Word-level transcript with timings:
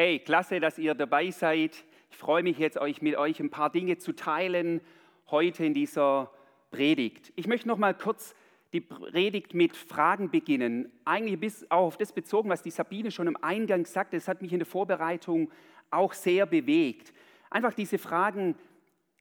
Hey, 0.00 0.20
klasse, 0.20 0.60
dass 0.60 0.78
ihr 0.78 0.94
dabei 0.94 1.28
seid. 1.32 1.84
Ich 2.08 2.16
freue 2.16 2.44
mich 2.44 2.56
jetzt, 2.56 2.78
euch 2.78 3.02
mit 3.02 3.16
euch 3.16 3.40
ein 3.40 3.50
paar 3.50 3.68
Dinge 3.68 3.98
zu 3.98 4.12
teilen 4.12 4.80
heute 5.28 5.64
in 5.64 5.74
dieser 5.74 6.30
Predigt. 6.70 7.32
Ich 7.34 7.48
möchte 7.48 7.66
noch 7.66 7.78
mal 7.78 7.94
kurz 7.94 8.36
die 8.72 8.80
Predigt 8.80 9.54
mit 9.54 9.76
Fragen 9.76 10.30
beginnen. 10.30 10.88
Eigentlich 11.04 11.40
bis 11.40 11.68
auf 11.68 11.96
das 11.96 12.12
bezogen, 12.12 12.48
was 12.48 12.62
die 12.62 12.70
Sabine 12.70 13.10
schon 13.10 13.26
im 13.26 13.36
Eingang 13.42 13.86
sagte. 13.86 14.16
Das 14.16 14.28
hat 14.28 14.40
mich 14.40 14.52
in 14.52 14.60
der 14.60 14.66
Vorbereitung 14.66 15.50
auch 15.90 16.12
sehr 16.12 16.46
bewegt. 16.46 17.12
Einfach 17.50 17.74
diese 17.74 17.98
Fragen, 17.98 18.54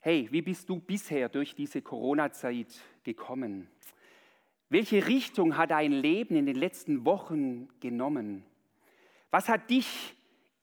hey, 0.01 0.27
wie 0.29 0.43
bist 0.43 0.69
du 0.69 0.79
bisher 0.79 1.27
durch 1.27 1.55
diese 1.55 1.81
Corona-Zeit 1.81 2.79
gekommen? 3.03 3.67
Welche 4.69 5.07
Richtung 5.07 5.57
hat 5.57 5.71
dein 5.71 5.91
Leben 5.91 6.35
in 6.35 6.45
den 6.45 6.55
letzten 6.55 7.03
Wochen 7.03 7.67
genommen? 7.79 8.43
Was 9.31 9.49
hat 9.49 9.71
dich 9.71 10.13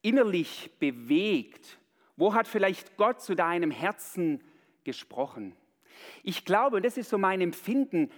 innerlich 0.05 0.71
bewegt? 0.79 1.79
Wo 2.17 2.35
hat 2.35 2.47
vielleicht 2.47 2.97
Gott 2.97 3.21
zu 3.21 3.35
deinem 3.35 3.71
Herzen 3.71 4.41
gesprochen? 4.85 5.57
Ich 6.23 6.45
glaube, 6.45 6.77
und 6.77 6.85
das 6.85 6.97
ist 6.97 7.11
so 7.11 7.19
mein 7.19 7.41
Empfinden, 7.41 8.11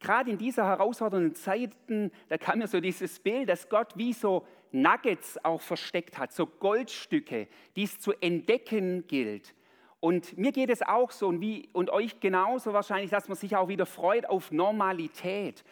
gerade 0.00 0.30
in 0.30 0.38
dieser 0.38 0.66
herausfordernden 0.66 1.34
Zeiten, 1.34 2.10
da 2.28 2.38
kam 2.38 2.58
mir 2.58 2.68
so 2.68 2.80
dieses 2.80 3.20
Bild, 3.20 3.48
dass 3.48 3.68
Gott 3.68 3.96
wie 3.96 4.12
so 4.12 4.46
Nuggets 4.72 5.42
auch 5.44 5.60
versteckt 5.60 6.18
hat, 6.18 6.32
so 6.32 6.46
Goldstücke, 6.46 7.48
die 7.76 7.84
es 7.84 7.98
zu 7.98 8.12
entdecken 8.20 9.06
gilt. 9.06 9.54
Und 10.00 10.36
mir 10.36 10.52
geht 10.52 10.68
es 10.68 10.82
auch 10.82 11.10
so 11.10 11.28
und, 11.28 11.40
wie, 11.40 11.68
und 11.72 11.90
euch 11.90 12.20
genauso 12.20 12.72
wahrscheinlich, 12.72 13.10
dass 13.10 13.28
man 13.28 13.36
sich 13.36 13.56
auch 13.56 13.68
wieder 13.68 13.86
freut 13.86 14.28
auf 14.28 14.50
Normalität. 14.50 15.64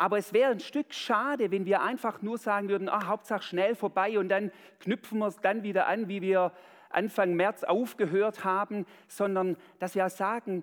Aber 0.00 0.16
es 0.16 0.32
wäre 0.32 0.52
ein 0.52 0.60
Stück 0.60 0.94
schade, 0.94 1.50
wenn 1.50 1.66
wir 1.66 1.82
einfach 1.82 2.22
nur 2.22 2.38
sagen 2.38 2.70
würden, 2.70 2.88
ah, 2.88 3.06
Hauptsache 3.06 3.42
schnell 3.42 3.74
vorbei 3.74 4.18
und 4.18 4.30
dann 4.30 4.50
knüpfen 4.78 5.18
wir 5.18 5.26
es 5.26 5.36
dann 5.42 5.62
wieder 5.62 5.88
an, 5.88 6.08
wie 6.08 6.22
wir 6.22 6.54
Anfang 6.88 7.34
März 7.34 7.64
aufgehört 7.64 8.42
haben, 8.42 8.86
sondern 9.08 9.58
dass 9.78 9.94
wir 9.94 10.08
sagen, 10.08 10.62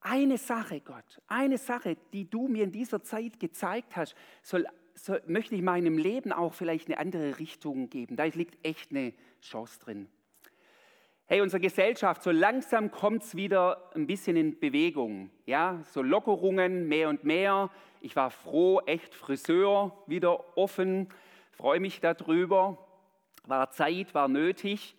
eine 0.00 0.36
Sache, 0.36 0.80
Gott, 0.80 1.22
eine 1.28 1.58
Sache, 1.58 1.96
die 2.12 2.28
du 2.28 2.48
mir 2.48 2.64
in 2.64 2.72
dieser 2.72 3.04
Zeit 3.04 3.38
gezeigt 3.38 3.94
hast, 3.94 4.16
soll, 4.42 4.66
soll, 4.94 5.22
möchte 5.28 5.54
ich 5.54 5.62
meinem 5.62 5.96
Leben 5.96 6.32
auch 6.32 6.52
vielleicht 6.52 6.88
eine 6.88 6.98
andere 6.98 7.38
Richtung 7.38 7.88
geben. 7.88 8.16
Da 8.16 8.24
liegt 8.24 8.66
echt 8.66 8.90
eine 8.90 9.14
Chance 9.42 9.78
drin. 9.78 10.08
Hey, 11.28 11.40
unsere 11.40 11.60
Gesellschaft, 11.60 12.22
so 12.22 12.30
langsam 12.30 12.92
kommt 12.92 13.24
es 13.24 13.34
wieder 13.34 13.90
ein 13.96 14.06
bisschen 14.06 14.36
in 14.36 14.60
Bewegung. 14.60 15.28
Ja, 15.44 15.82
so 15.82 16.00
Lockerungen 16.00 16.86
mehr 16.86 17.08
und 17.08 17.24
mehr. 17.24 17.68
Ich 18.00 18.14
war 18.14 18.30
froh, 18.30 18.78
echt 18.86 19.12
Friseur 19.12 19.90
wieder 20.06 20.56
offen, 20.56 21.08
freue 21.50 21.80
mich 21.80 22.00
darüber. 22.00 22.78
War 23.44 23.72
Zeit, 23.72 24.14
war 24.14 24.28
nötig. 24.28 24.94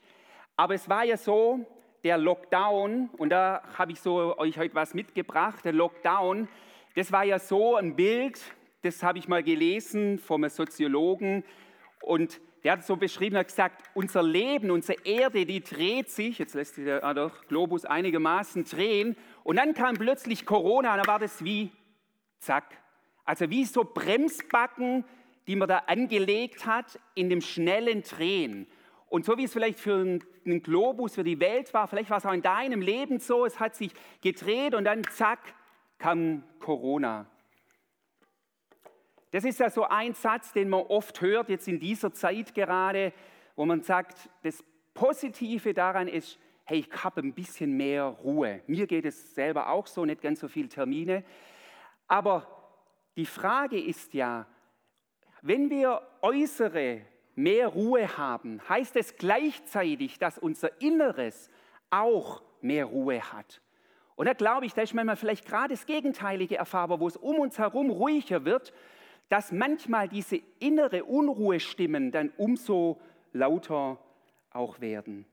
Aber 0.57 0.73
es 0.73 0.89
war 0.89 1.05
ja 1.05 1.15
so, 1.15 1.65
der 2.03 2.17
Lockdown, 2.17 3.09
und 3.17 3.29
da 3.29 3.63
habe 3.77 3.93
ich 3.93 4.01
so 4.01 4.37
euch 4.37 4.57
heute 4.57 4.75
was 4.75 4.93
mitgebracht, 4.93 5.63
der 5.63 5.71
Lockdown, 5.71 6.49
das 6.95 7.09
war 7.13 7.23
ja 7.23 7.39
so 7.39 7.77
ein 7.77 7.95
Bild, 7.95 8.37
das 8.81 9.01
habe 9.01 9.17
ich 9.17 9.29
mal 9.29 9.43
gelesen 9.43 10.19
vom 10.19 10.49
Soziologen. 10.49 11.45
Und 12.01 12.41
der 12.67 12.73
hat 12.73 12.85
so 12.85 12.97
beschrieben, 12.97 13.37
hat 13.37 13.47
gesagt, 13.47 13.81
unser 13.93 14.21
Leben, 14.21 14.71
unsere 14.71 14.99
Erde, 15.05 15.45
die 15.45 15.61
dreht 15.61 16.09
sich, 16.09 16.37
jetzt 16.37 16.53
lässt 16.53 16.75
sich 16.75 16.83
der 16.83 17.01
ah 17.01 17.31
Globus 17.47 17.85
einigermaßen 17.85 18.65
drehen, 18.65 19.15
und 19.45 19.55
dann 19.55 19.73
kam 19.73 19.95
plötzlich 19.95 20.45
Corona, 20.45 20.91
und 20.91 20.97
dann 20.97 21.07
war 21.07 21.17
das 21.17 21.45
wie, 21.45 21.71
zack, 22.41 22.65
also 23.23 23.49
wie 23.49 23.63
so 23.63 23.85
Bremsbacken, 23.85 25.05
die 25.47 25.55
man 25.55 25.69
da 25.69 25.83
angelegt 25.87 26.65
hat 26.65 26.99
in 27.15 27.29
dem 27.29 27.39
schnellen 27.39 28.01
Drehen. 28.01 28.67
Und 29.07 29.23
so 29.23 29.37
wie 29.37 29.45
es 29.45 29.53
vielleicht 29.53 29.79
für 29.79 30.19
einen 30.45 30.61
Globus, 30.61 31.15
für 31.15 31.23
die 31.23 31.39
Welt 31.39 31.73
war, 31.73 31.87
vielleicht 31.87 32.09
war 32.09 32.17
es 32.17 32.25
auch 32.25 32.33
in 32.33 32.41
deinem 32.41 32.81
Leben 32.81 33.21
so, 33.21 33.45
es 33.45 33.61
hat 33.61 33.77
sich 33.77 33.93
gedreht 34.21 34.75
und 34.75 34.83
dann 34.83 35.05
zack, 35.05 35.39
kam 35.99 36.43
Corona. 36.59 37.27
Das 39.37 39.45
ist 39.45 39.59
ja 39.59 39.69
so 39.69 39.83
ein 39.83 40.15
Satz, 40.15 40.51
den 40.51 40.67
man 40.67 40.81
oft 40.87 41.21
hört, 41.21 41.49
jetzt 41.49 41.67
in 41.67 41.79
dieser 41.79 42.11
Zeit 42.11 42.55
gerade, 42.55 43.13
wo 43.55 43.67
man 43.67 43.83
sagt, 43.83 44.31
das 44.41 44.63
Positive 44.95 45.75
daran 45.75 46.07
ist, 46.07 46.39
hey, 46.63 46.79
ich 46.79 47.03
habe 47.03 47.21
ein 47.21 47.33
bisschen 47.33 47.77
mehr 47.77 48.05
Ruhe. 48.05 48.63
Mir 48.65 48.87
geht 48.87 49.05
es 49.05 49.35
selber 49.35 49.69
auch 49.69 49.85
so, 49.85 50.05
nicht 50.05 50.23
ganz 50.23 50.39
so 50.39 50.47
viele 50.47 50.69
Termine. 50.69 51.23
Aber 52.07 52.47
die 53.15 53.27
Frage 53.27 53.79
ist 53.79 54.15
ja, 54.15 54.47
wenn 55.43 55.69
wir 55.69 56.01
äußere 56.23 57.01
mehr 57.35 57.67
Ruhe 57.67 58.17
haben, 58.17 58.59
heißt 58.67 58.95
es 58.95 59.17
gleichzeitig, 59.17 60.17
dass 60.17 60.39
unser 60.39 60.81
Inneres 60.81 61.51
auch 61.91 62.41
mehr 62.61 62.85
Ruhe 62.85 63.21
hat. 63.21 63.61
Und 64.15 64.25
da 64.25 64.33
glaube 64.33 64.65
ich, 64.65 64.73
da 64.73 64.81
ist 64.81 64.95
manchmal 64.95 65.15
vielleicht 65.15 65.45
gerade 65.45 65.75
das 65.75 65.85
Gegenteilige 65.85 66.57
erfahrbar, 66.57 66.99
wo 66.99 67.07
es 67.07 67.17
um 67.17 67.35
uns 67.35 67.59
herum 67.59 67.91
ruhiger 67.91 68.45
wird 68.45 68.73
dass 69.29 69.51
manchmal 69.51 70.07
diese 70.07 70.39
innere 70.59 71.03
Unruhestimmen 71.03 72.11
dann 72.11 72.31
umso 72.37 72.99
lauter 73.33 73.99
auch 74.51 74.79
werden. 74.79 75.25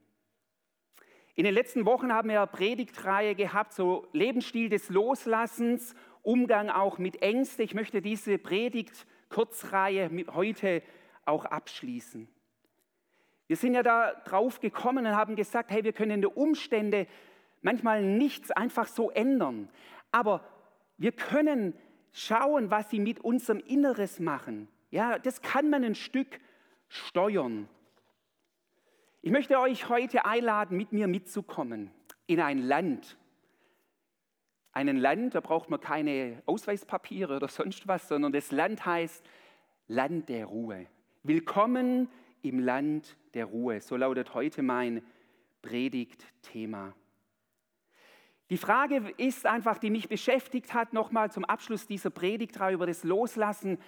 In 1.36 1.44
den 1.44 1.54
letzten 1.54 1.84
Wochen 1.84 2.12
haben 2.12 2.28
wir 2.28 2.40
eine 2.42 2.46
Predigtreihe 2.46 3.34
gehabt, 3.34 3.72
so 3.72 4.06
Lebensstil 4.12 4.68
des 4.68 4.88
Loslassens, 4.88 5.94
Umgang 6.22 6.70
auch 6.70 6.98
mit 6.98 7.22
Ängsten. 7.22 7.64
Ich 7.64 7.74
möchte 7.74 8.00
diese 8.00 8.38
Predigt-Kurzreihe 8.38 10.10
heute 10.32 10.82
auch 11.24 11.44
abschließen. 11.44 12.28
Wir 13.46 13.56
sind 13.56 13.74
ja 13.74 13.82
da 13.82 14.12
drauf 14.24 14.60
gekommen 14.60 15.06
und 15.06 15.16
haben 15.16 15.36
gesagt, 15.36 15.70
hey, 15.70 15.84
wir 15.84 15.92
können 15.92 16.22
die 16.22 16.28
Umstände 16.28 17.06
manchmal 17.62 18.02
nichts 18.02 18.50
einfach 18.50 18.86
so 18.86 19.10
ändern, 19.10 19.68
aber 20.12 20.44
wir 20.96 21.12
können 21.12 21.74
schauen, 22.14 22.70
was 22.70 22.88
sie 22.88 23.00
mit 23.00 23.20
unserem 23.20 23.58
Inneres 23.58 24.20
machen. 24.20 24.68
Ja, 24.90 25.18
das 25.18 25.42
kann 25.42 25.68
man 25.68 25.84
ein 25.84 25.96
Stück 25.96 26.40
steuern. 26.88 27.68
Ich 29.20 29.32
möchte 29.32 29.58
euch 29.58 29.88
heute 29.88 30.24
einladen, 30.24 30.76
mit 30.76 30.92
mir 30.92 31.08
mitzukommen 31.08 31.90
in 32.26 32.40
ein 32.40 32.58
Land. 32.58 33.18
Einen 34.72 34.96
Land, 34.96 35.34
da 35.34 35.40
braucht 35.40 35.70
man 35.70 35.80
keine 35.80 36.42
Ausweispapiere 36.46 37.36
oder 37.36 37.48
sonst 37.48 37.86
was, 37.88 38.08
sondern 38.08 38.32
das 38.32 38.52
Land 38.52 38.86
heißt 38.86 39.24
Land 39.88 40.28
der 40.28 40.46
Ruhe. 40.46 40.86
Willkommen 41.24 42.08
im 42.42 42.60
Land 42.60 43.16
der 43.34 43.46
Ruhe. 43.46 43.80
So 43.80 43.96
lautet 43.96 44.34
heute 44.34 44.62
mein 44.62 45.02
Predigtthema. 45.62 46.94
Die 48.50 48.58
Frage 48.58 49.14
ist 49.16 49.46
einfach, 49.46 49.78
die 49.78 49.90
mich 49.90 50.08
beschäftigt 50.08 50.74
hat, 50.74 50.92
nochmal 50.92 51.30
zum 51.30 51.44
Abschluss 51.44 51.86
dieser 51.86 52.10
Predigtreihe 52.10 52.74
über 52.74 52.86
das 52.86 53.02
Loslassen. 53.02 53.78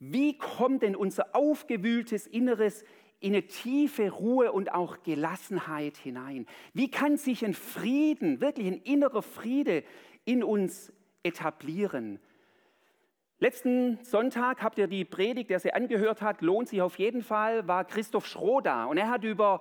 Wie 0.00 0.36
kommt 0.36 0.82
denn 0.82 0.96
unser 0.96 1.34
aufgewühltes 1.34 2.26
Inneres 2.26 2.84
in 3.20 3.32
eine 3.32 3.46
tiefe 3.46 4.10
Ruhe 4.10 4.50
und 4.50 4.72
auch 4.72 5.02
Gelassenheit 5.04 5.96
hinein? 5.96 6.46
Wie 6.72 6.90
kann 6.90 7.16
sich 7.16 7.44
ein 7.44 7.54
Frieden, 7.54 8.40
wirklich 8.40 8.66
ein 8.66 8.82
innerer 8.82 9.22
Friede 9.22 9.84
in 10.24 10.42
uns 10.42 10.92
etablieren? 11.22 12.18
Letzten 13.38 13.98
Sonntag 14.02 14.62
habt 14.62 14.78
ihr 14.78 14.88
die 14.88 15.04
Predigt, 15.04 15.50
der 15.50 15.60
sie 15.60 15.72
angehört 15.72 16.20
hat, 16.20 16.40
lohnt 16.40 16.68
sich 16.68 16.82
auf 16.82 16.98
jeden 16.98 17.22
Fall, 17.22 17.68
war 17.68 17.84
Christoph 17.84 18.26
Schroh 18.26 18.60
da. 18.60 18.86
Und 18.86 18.96
er 18.96 19.08
hat 19.08 19.22
über, 19.22 19.60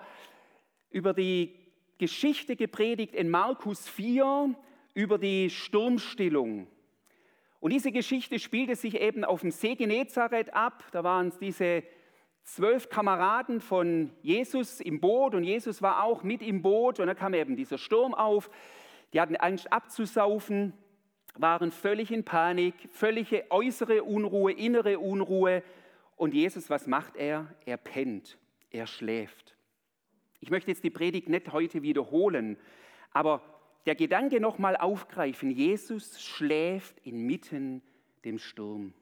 über 0.90 1.14
die 1.14 1.63
Geschichte 1.98 2.56
gepredigt 2.56 3.16
in 3.16 3.30
Markus 3.30 3.88
4 3.88 4.56
über 4.94 5.18
die 5.18 5.50
Sturmstillung. 5.50 6.68
Und 7.60 7.72
diese 7.72 7.92
Geschichte 7.92 8.40
spielte 8.40 8.76
sich 8.76 9.00
eben 9.00 9.24
auf 9.24 9.42
dem 9.42 9.52
See 9.52 9.76
Genezareth 9.76 10.54
ab. 10.54 10.84
Da 10.92 11.04
waren 11.04 11.30
es 11.30 11.38
diese 11.38 11.84
zwölf 12.44 12.90
Kameraden 12.90 13.62
von 13.62 14.12
Jesus 14.22 14.82
im 14.82 15.00
Boot 15.00 15.34
und 15.34 15.44
Jesus 15.44 15.82
war 15.82 16.04
auch 16.04 16.24
mit 16.24 16.42
im 16.42 16.62
Boot 16.62 17.00
und 17.00 17.08
da 17.08 17.14
kam 17.14 17.34
eben 17.34 17.56
dieser 17.56 17.78
Sturm 17.78 18.14
auf. 18.14 18.50
Die 19.14 19.22
hatten 19.22 19.38
Angst 19.38 19.72
abzusaufen, 19.72 20.74
waren 21.36 21.72
völlig 21.72 22.12
in 22.12 22.26
Panik, 22.26 22.74
völlige 22.92 23.50
äußere 23.50 24.04
Unruhe, 24.04 24.52
innere 24.52 25.00
Unruhe. 25.00 25.64
Und 26.16 26.34
Jesus, 26.34 26.70
was 26.70 26.86
macht 26.88 27.16
er? 27.16 27.48
Er 27.66 27.78
pennt, 27.78 28.38
er 28.72 28.88
schläft. 28.88 29.53
Ich 30.44 30.50
möchte 30.50 30.72
jetzt 30.72 30.84
die 30.84 30.90
Predigt 30.90 31.30
nicht 31.30 31.54
heute 31.54 31.84
wiederholen, 31.84 32.58
aber 33.12 33.42
der 33.86 33.96
Gedanke 33.96 34.42
nochmal 34.42 34.76
aufgreifen. 34.76 35.50
Jesus 35.50 36.22
schläft 36.22 37.00
inmitten 37.06 37.82
dem 38.26 38.38
Sturm. 38.40 38.94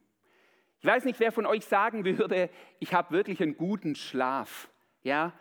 Ich 0.82 0.86
weiß 0.86 1.04
nicht, 1.04 1.20
wer 1.20 1.32
von 1.32 1.48
euch 1.48 1.66
sagen 1.66 2.06
würde, 2.06 2.52
ich 2.78 2.94
habe 2.94 3.10
wirklich 3.10 3.42
einen 3.42 3.58
guten 3.58 3.96
Schlaf. 3.96 4.70
Ja, 5.02 5.34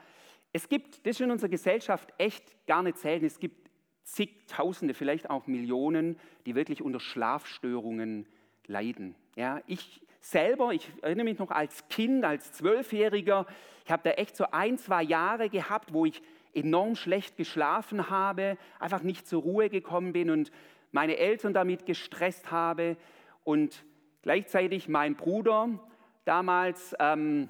es 0.55 0.71
gibt, 0.71 1.05
das 1.05 1.17
ist 1.17 1.21
in 1.21 1.31
unserer 1.31 1.51
Gesellschaft 1.51 2.15
echt 2.17 2.67
gar 2.67 2.83
nicht 2.83 2.97
selten, 2.97 3.27
es 3.27 3.39
gibt 3.39 3.69
zigtausende, 4.03 4.95
vielleicht 4.95 5.29
auch 5.29 5.47
Millionen, 5.49 6.19
die 6.47 6.55
wirklich 6.55 6.81
unter 6.81 6.99
Schlafstörungen 6.99 8.27
leiden. 8.67 9.17
Ja, 9.37 9.61
ich 9.67 10.01
selber, 10.21 10.73
ich 10.73 10.91
erinnere 11.03 11.25
mich 11.25 11.39
noch 11.39 11.51
als 11.51 11.89
Kind, 11.89 12.25
als 12.25 12.53
Zwölfjähriger, 12.53 13.47
ich 13.85 13.91
habe 13.91 14.03
da 14.05 14.11
echt 14.11 14.37
so 14.37 14.45
ein, 14.53 14.79
zwei 14.79 15.03
Jahre 15.03 15.49
gehabt, 15.49 15.93
wo 15.93 16.07
ich 16.07 16.23
enorm 16.55 16.97
schlecht 16.97 17.37
geschlafen 17.37 18.11
habe, 18.11 18.57
einfach 18.79 19.03
nicht 19.03 19.27
zur 19.27 19.43
Ruhe 19.43 19.71
gekommen 19.71 20.13
bin 20.13 20.31
und 20.31 20.51
meine 20.93 21.17
Eltern 21.17 21.55
damit 21.55 21.87
gestresst 21.87 22.51
habe 22.51 22.97
und 23.45 23.85
gleichzeitig 24.23 24.89
mein 24.89 25.15
Bruder 25.15 25.69
damals, 26.25 26.95
ähm, 26.99 27.49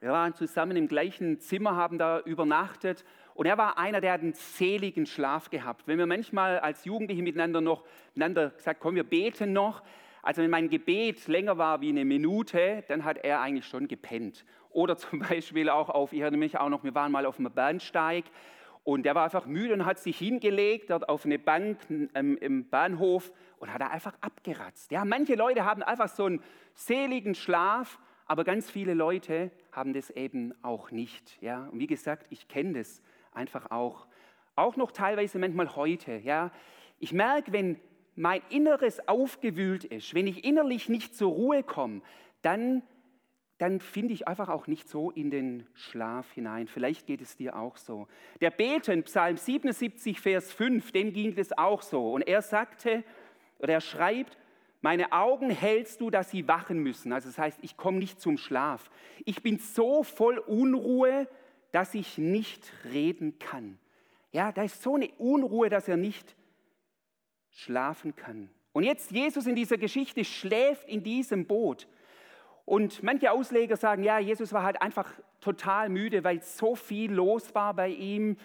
wir 0.00 0.10
waren 0.10 0.34
zusammen 0.34 0.76
im 0.76 0.88
gleichen 0.88 1.38
Zimmer, 1.38 1.76
haben 1.76 1.98
da 1.98 2.20
übernachtet 2.20 3.04
und 3.34 3.46
er 3.46 3.56
war 3.56 3.78
einer, 3.78 4.00
der 4.00 4.12
hat 4.12 4.20
einen 4.20 4.34
seligen 4.34 5.06
Schlaf 5.06 5.48
gehabt. 5.48 5.86
Wenn 5.86 5.98
wir 5.98 6.06
manchmal 6.06 6.58
als 6.58 6.84
Jugendliche 6.84 7.22
miteinander 7.22 7.60
noch 7.60 7.84
miteinander 8.14 8.50
gesagt, 8.50 8.80
komm, 8.80 8.94
wir 8.94 9.04
beten 9.04 9.52
noch. 9.52 9.82
Also 10.22 10.40
wenn 10.40 10.50
mein 10.50 10.68
Gebet 10.70 11.26
länger 11.26 11.58
war 11.58 11.80
wie 11.80 11.88
eine 11.88 12.04
Minute, 12.04 12.84
dann 12.86 13.04
hat 13.04 13.18
er 13.18 13.40
eigentlich 13.40 13.66
schon 13.66 13.88
gepennt. 13.88 14.44
Oder 14.70 14.96
zum 14.96 15.18
Beispiel 15.18 15.68
auch 15.68 15.90
auf, 15.90 16.12
ich 16.12 16.20
erinnere 16.20 16.38
mich 16.38 16.58
auch 16.58 16.68
noch, 16.68 16.84
wir 16.84 16.94
waren 16.94 17.12
mal 17.12 17.26
auf 17.26 17.38
einem 17.38 17.52
Bahnsteig 17.52 18.24
und 18.84 19.04
der 19.04 19.14
war 19.14 19.24
einfach 19.24 19.46
müde 19.46 19.74
und 19.74 19.84
hat 19.84 19.98
sich 19.98 20.18
hingelegt 20.18 20.90
dort 20.90 21.08
auf 21.08 21.24
eine 21.24 21.38
Bank 21.38 21.78
ähm, 22.14 22.36
im 22.38 22.68
Bahnhof 22.68 23.32
und 23.58 23.72
hat 23.72 23.80
da 23.80 23.88
einfach 23.88 24.14
abgeratzt. 24.20 24.90
Ja, 24.90 25.04
manche 25.04 25.34
Leute 25.34 25.64
haben 25.64 25.82
einfach 25.82 26.08
so 26.08 26.24
einen 26.24 26.42
seligen 26.74 27.34
Schlaf, 27.34 27.98
aber 28.26 28.44
ganz 28.44 28.70
viele 28.70 28.94
Leute 28.94 29.50
haben 29.72 29.92
das 29.92 30.10
eben 30.10 30.54
auch 30.62 30.90
nicht. 30.90 31.40
Ja, 31.40 31.68
und 31.70 31.78
wie 31.78 31.86
gesagt, 31.86 32.26
ich 32.30 32.48
kenne 32.48 32.78
das 32.78 33.02
einfach 33.32 33.70
auch. 33.70 34.06
Auch 34.54 34.76
noch 34.76 34.90
teilweise 34.92 35.38
manchmal 35.38 35.76
heute. 35.76 36.16
Ja. 36.16 36.50
Ich 36.98 37.12
merke, 37.12 37.52
wenn 37.52 37.80
mein 38.14 38.42
Inneres 38.50 39.06
aufgewühlt 39.08 39.84
ist, 39.84 40.14
wenn 40.14 40.26
ich 40.26 40.44
innerlich 40.44 40.88
nicht 40.88 41.16
zur 41.16 41.32
Ruhe 41.32 41.62
komme, 41.62 42.02
dann, 42.42 42.82
dann 43.58 43.80
finde 43.80 44.12
ich 44.12 44.28
einfach 44.28 44.48
auch 44.48 44.66
nicht 44.66 44.88
so 44.88 45.10
in 45.10 45.30
den 45.30 45.66
Schlaf 45.74 46.30
hinein. 46.32 46.66
Vielleicht 46.66 47.06
geht 47.06 47.22
es 47.22 47.36
dir 47.36 47.56
auch 47.56 47.76
so. 47.76 48.08
Der 48.40 48.50
Beten, 48.50 49.02
Psalm 49.04 49.36
77, 49.36 50.20
Vers 50.20 50.52
5, 50.52 50.92
dem 50.92 51.12
ging 51.12 51.34
es 51.36 51.56
auch 51.56 51.82
so. 51.82 52.12
Und 52.12 52.22
er 52.22 52.42
sagte, 52.42 53.04
oder 53.58 53.74
er 53.74 53.80
schreibt, 53.80 54.36
meine 54.82 55.12
Augen 55.12 55.48
hältst 55.48 56.00
du, 56.00 56.10
dass 56.10 56.30
sie 56.30 56.48
wachen 56.48 56.78
müssen. 56.80 57.12
Also 57.12 57.28
das 57.28 57.38
heißt, 57.38 57.58
ich 57.62 57.76
komme 57.76 57.98
nicht 57.98 58.20
zum 58.20 58.36
Schlaf. 58.36 58.90
Ich 59.24 59.42
bin 59.42 59.58
so 59.58 60.02
voll 60.02 60.38
Unruhe, 60.38 61.28
dass 61.70 61.94
ich 61.94 62.18
nicht 62.18 62.72
reden 62.92 63.38
kann. 63.38 63.78
Ja, 64.32 64.50
da 64.50 64.64
ist 64.64 64.82
so 64.82 64.96
eine 64.96 65.08
Unruhe, 65.18 65.68
dass 65.68 65.86
er 65.88 65.96
nicht 65.96 66.34
schlafen 67.52 68.16
kann. 68.16 68.50
Und 68.72 68.84
jetzt 68.84 69.10
Jesus 69.10 69.46
in 69.46 69.54
dieser 69.54 69.76
Geschichte 69.76 70.24
schläft 70.24 70.88
in 70.88 71.02
diesem 71.02 71.46
Boot. 71.46 71.86
Und 72.64 73.02
manche 73.02 73.30
Ausleger 73.32 73.76
sagen, 73.76 74.02
ja, 74.02 74.18
Jesus 74.18 74.52
war 74.52 74.62
halt 74.62 74.80
einfach 74.80 75.10
total 75.40 75.88
müde, 75.88 76.24
weil 76.24 76.42
so 76.42 76.74
viel 76.74 77.12
los 77.12 77.54
war 77.54 77.74
bei 77.74 77.88
ihm. 77.88 78.36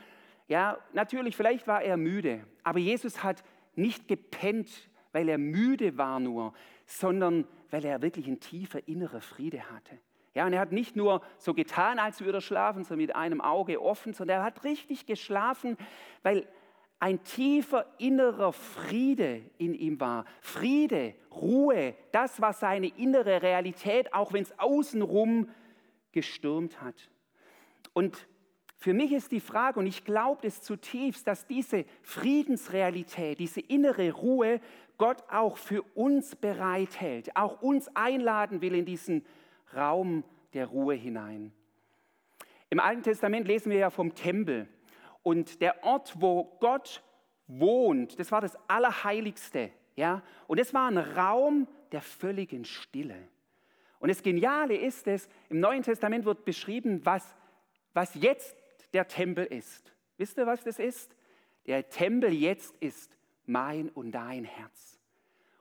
Ja, 0.47 0.77
natürlich, 0.93 1.35
vielleicht 1.35 1.67
war 1.67 1.81
er 1.81 1.97
müde, 1.97 2.45
aber 2.63 2.79
Jesus 2.79 3.23
hat 3.23 3.43
nicht 3.75 4.07
gepennt, 4.07 4.89
weil 5.11 5.29
er 5.29 5.37
müde 5.37 5.97
war 5.97 6.19
nur, 6.19 6.53
sondern 6.85 7.45
weil 7.69 7.85
er 7.85 8.01
wirklich 8.01 8.27
ein 8.27 8.39
tiefer 8.39 8.87
innerer 8.87 9.21
Friede 9.21 9.69
hatte. 9.71 9.97
Ja, 10.33 10.45
und 10.45 10.53
er 10.53 10.59
hat 10.59 10.71
nicht 10.71 10.95
nur 10.95 11.21
so 11.37 11.53
getan, 11.53 11.99
als 11.99 12.21
würde 12.21 12.37
er 12.37 12.41
schlafen, 12.41 12.83
so 12.83 12.95
mit 12.95 13.15
einem 13.15 13.41
Auge 13.41 13.81
offen, 13.81 14.13
sondern 14.13 14.39
er 14.39 14.43
hat 14.43 14.63
richtig 14.63 15.05
geschlafen, 15.05 15.77
weil 16.21 16.47
ein 16.99 17.23
tiefer 17.23 17.85
innerer 17.99 18.53
Friede 18.53 19.41
in 19.57 19.73
ihm 19.73 19.99
war. 19.99 20.25
Friede, 20.41 21.13
Ruhe, 21.31 21.93
das 22.11 22.41
war 22.41 22.53
seine 22.53 22.87
innere 22.87 23.41
Realität, 23.41 24.13
auch 24.13 24.33
wenn 24.33 24.43
es 24.43 24.57
außenrum 24.57 25.49
gestürmt 26.11 26.81
hat. 26.81 27.09
Und 27.93 28.27
für 28.77 28.93
mich 28.93 29.11
ist 29.11 29.31
die 29.31 29.39
Frage, 29.39 29.79
und 29.79 29.87
ich 29.87 30.05
glaube 30.05 30.47
es 30.47 30.61
zutiefst, 30.61 31.27
dass 31.27 31.47
diese 31.47 31.85
Friedensrealität, 32.03 33.39
diese 33.39 33.59
innere 33.59 34.11
Ruhe 34.11 34.59
Gott 34.97 35.23
auch 35.29 35.57
für 35.57 35.83
uns 35.95 36.35
bereithält, 36.35 37.35
auch 37.35 37.61
uns 37.61 37.87
einladen 37.95 38.61
will 38.61 38.73
in 38.73 38.85
diesen 38.85 39.25
Raum 39.75 40.23
der 40.53 40.67
Ruhe 40.67 40.95
hinein. 40.95 41.51
Im 42.69 42.79
Alten 42.79 43.03
Testament 43.03 43.47
lesen 43.47 43.71
wir 43.71 43.77
ja 43.77 43.89
vom 43.89 44.13
Tempel. 44.13 44.67
Und 45.27 45.59
der 45.59 45.83
Ort, 45.83 46.13
wo 46.21 46.45
Gott 46.61 47.03
wohnt, 47.47 48.17
das 48.17 48.31
war 48.31 48.39
das 48.39 48.57
Allerheiligste. 48.69 49.71
Ja? 49.97 50.23
Und 50.47 50.57
es 50.57 50.73
war 50.73 50.89
ein 50.89 50.97
Raum 50.97 51.67
der 51.91 52.01
völligen 52.01 52.63
Stille. 52.63 53.27
Und 53.99 54.07
das 54.07 54.23
Geniale 54.23 54.77
ist 54.77 55.05
es, 55.05 55.27
im 55.49 55.59
Neuen 55.59 55.83
Testament 55.83 56.23
wird 56.23 56.45
beschrieben, 56.45 57.05
was, 57.05 57.35
was 57.93 58.15
jetzt 58.15 58.55
der 58.93 59.05
Tempel 59.09 59.43
ist. 59.43 59.93
Wisst 60.15 60.37
ihr, 60.37 60.47
was 60.47 60.63
das 60.63 60.79
ist? 60.79 61.13
Der 61.65 61.89
Tempel 61.89 62.31
jetzt 62.31 62.77
ist 62.77 63.17
mein 63.45 63.89
und 63.89 64.13
dein 64.13 64.45
Herz. 64.45 64.97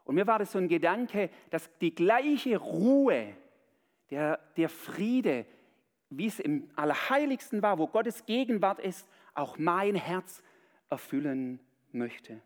Und 0.05 0.15
mir 0.15 0.29
war 0.29 0.39
das 0.39 0.53
so 0.53 0.59
ein 0.59 0.69
Gedanke, 0.69 1.29
dass 1.51 1.69
die 1.81 1.93
gleiche 1.93 2.57
Ruhe, 2.57 3.35
der, 4.11 4.39
der 4.57 4.69
Friede, 4.69 5.45
wie 6.09 6.27
es 6.27 6.39
im 6.39 6.71
Allerheiligsten 6.77 7.63
war, 7.63 7.81
wo 7.81 7.89
Gottes 7.89 8.27
Gegenwart 8.27 8.79
ist, 8.79 9.09
auch 9.37 9.59
mein 9.59 9.94
Herz 9.94 10.43
erfüllen 10.88 11.61
möchte. 11.93 12.41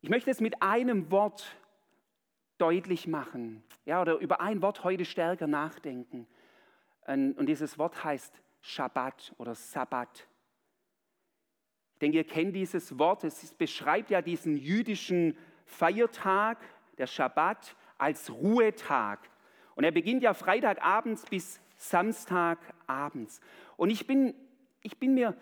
Ich 0.00 0.10
möchte 0.10 0.30
es 0.30 0.40
mit 0.40 0.62
einem 0.62 1.10
Wort 1.10 1.56
deutlich 2.58 3.06
machen, 3.06 3.62
ja, 3.84 4.00
oder 4.00 4.18
über 4.18 4.40
ein 4.40 4.62
Wort 4.62 4.84
heute 4.84 5.04
stärker 5.04 5.46
nachdenken. 5.46 6.26
Und 7.06 7.46
dieses 7.46 7.78
Wort 7.78 8.04
heißt 8.04 8.40
Schabbat 8.60 9.34
oder 9.38 9.54
Sabbat. 9.54 10.28
Ich 11.94 11.98
denke, 12.00 12.18
ihr 12.18 12.24
kennt 12.24 12.54
dieses 12.54 12.98
Wort. 12.98 13.24
Es 13.24 13.54
beschreibt 13.54 14.10
ja 14.10 14.22
diesen 14.22 14.56
jüdischen 14.56 15.36
Feiertag, 15.64 16.58
der 16.96 17.06
Schabbat, 17.06 17.76
als 17.96 18.30
Ruhetag. 18.30 19.18
Und 19.74 19.84
er 19.84 19.92
beginnt 19.92 20.22
ja 20.22 20.34
Freitagabends 20.34 21.24
bis 21.24 21.60
Samstagabends. 21.76 23.40
Und 23.76 23.90
ich 23.90 24.06
bin, 24.06 24.34
ich 24.82 24.98
bin 24.98 25.14
mir 25.14 25.36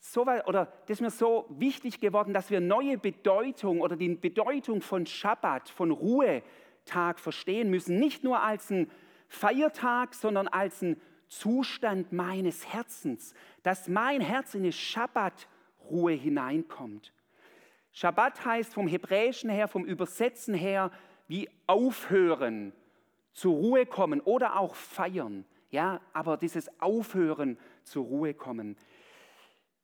so 0.00 0.22
oder 0.22 0.72
das 0.86 0.98
ist 0.98 1.00
mir 1.00 1.10
so 1.10 1.46
wichtig 1.50 2.00
geworden, 2.00 2.32
dass 2.32 2.50
wir 2.50 2.60
neue 2.60 2.98
Bedeutung 2.98 3.80
oder 3.80 3.96
die 3.96 4.14
Bedeutung 4.14 4.80
von 4.80 5.06
Schabbat, 5.06 5.68
von 5.68 5.90
Ruhetag 5.90 7.18
verstehen 7.18 7.70
müssen. 7.70 7.98
Nicht 7.98 8.22
nur 8.22 8.40
als 8.40 8.70
ein 8.70 8.90
Feiertag, 9.28 10.14
sondern 10.14 10.48
als 10.48 10.82
ein 10.82 11.00
Zustand 11.28 12.12
meines 12.12 12.72
Herzens, 12.72 13.34
dass 13.62 13.88
mein 13.88 14.20
Herz 14.20 14.54
in 14.54 14.62
eine 14.62 14.72
Schabbatruhe 14.72 16.12
hineinkommt. 16.12 17.12
Schabbat 17.92 18.44
heißt 18.44 18.72
vom 18.72 18.86
Hebräischen 18.86 19.50
her, 19.50 19.68
vom 19.68 19.84
Übersetzen 19.84 20.54
her, 20.54 20.90
wie 21.26 21.50
aufhören, 21.66 22.72
zur 23.32 23.54
Ruhe 23.54 23.86
kommen 23.86 24.20
oder 24.20 24.58
auch 24.58 24.74
feiern. 24.74 25.44
Ja, 25.70 26.00
aber 26.12 26.38
dieses 26.38 26.70
Aufhören 26.80 27.58
zur 27.90 28.04
Ruhe 28.04 28.34
kommen. 28.34 28.76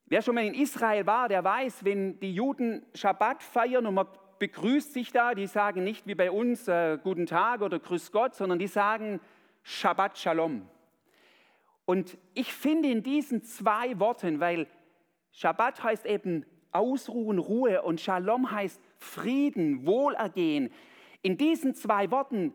Wer 0.07 0.23
schon 0.23 0.35
mal 0.35 0.45
in 0.45 0.55
Israel 0.55 1.07
war, 1.07 1.29
der 1.29 1.43
weiß, 1.43 1.85
wenn 1.85 2.21
die 2.21 2.35
Juden 2.35 2.85
Schabbat 2.95 3.43
feiern 3.43 3.87
und 3.87 3.95
man 3.95 4.07
begrüßt 4.39 4.93
sich 4.93 5.13
da, 5.13 5.35
die 5.35 5.47
sagen 5.47 5.85
nicht 5.85 6.07
wie 6.07 6.15
bei 6.15 6.31
uns 6.31 6.69
äh, 6.69 6.99
Guten 7.03 7.27
Tag 7.27 7.63
oder 7.63 7.79
Grüß 7.79 8.13
Gott, 8.13 8.35
sondern 8.35 8.59
die 8.59 8.67
sagen 8.67 9.21
Shabbat 9.63 10.19
Shalom. 10.19 10.69
Und 11.87 12.19
ich 12.35 12.53
finde 12.53 12.91
in 12.91 13.03
diesen 13.03 13.43
zwei 13.43 13.99
Worten, 13.99 14.41
weil 14.41 14.67
Shabbat 15.33 15.83
heißt 15.83 16.07
eben 16.07 16.45
Ausruhen, 16.73 17.39
Ruhe 17.39 17.83
und 17.83 18.01
Shalom 18.01 18.51
heißt 18.51 18.81
Frieden, 18.99 19.87
Wohlergehen. 19.87 20.71
In 21.23 21.37
diesen 21.37 21.75
zwei 21.75 22.11
Worten 22.11 22.53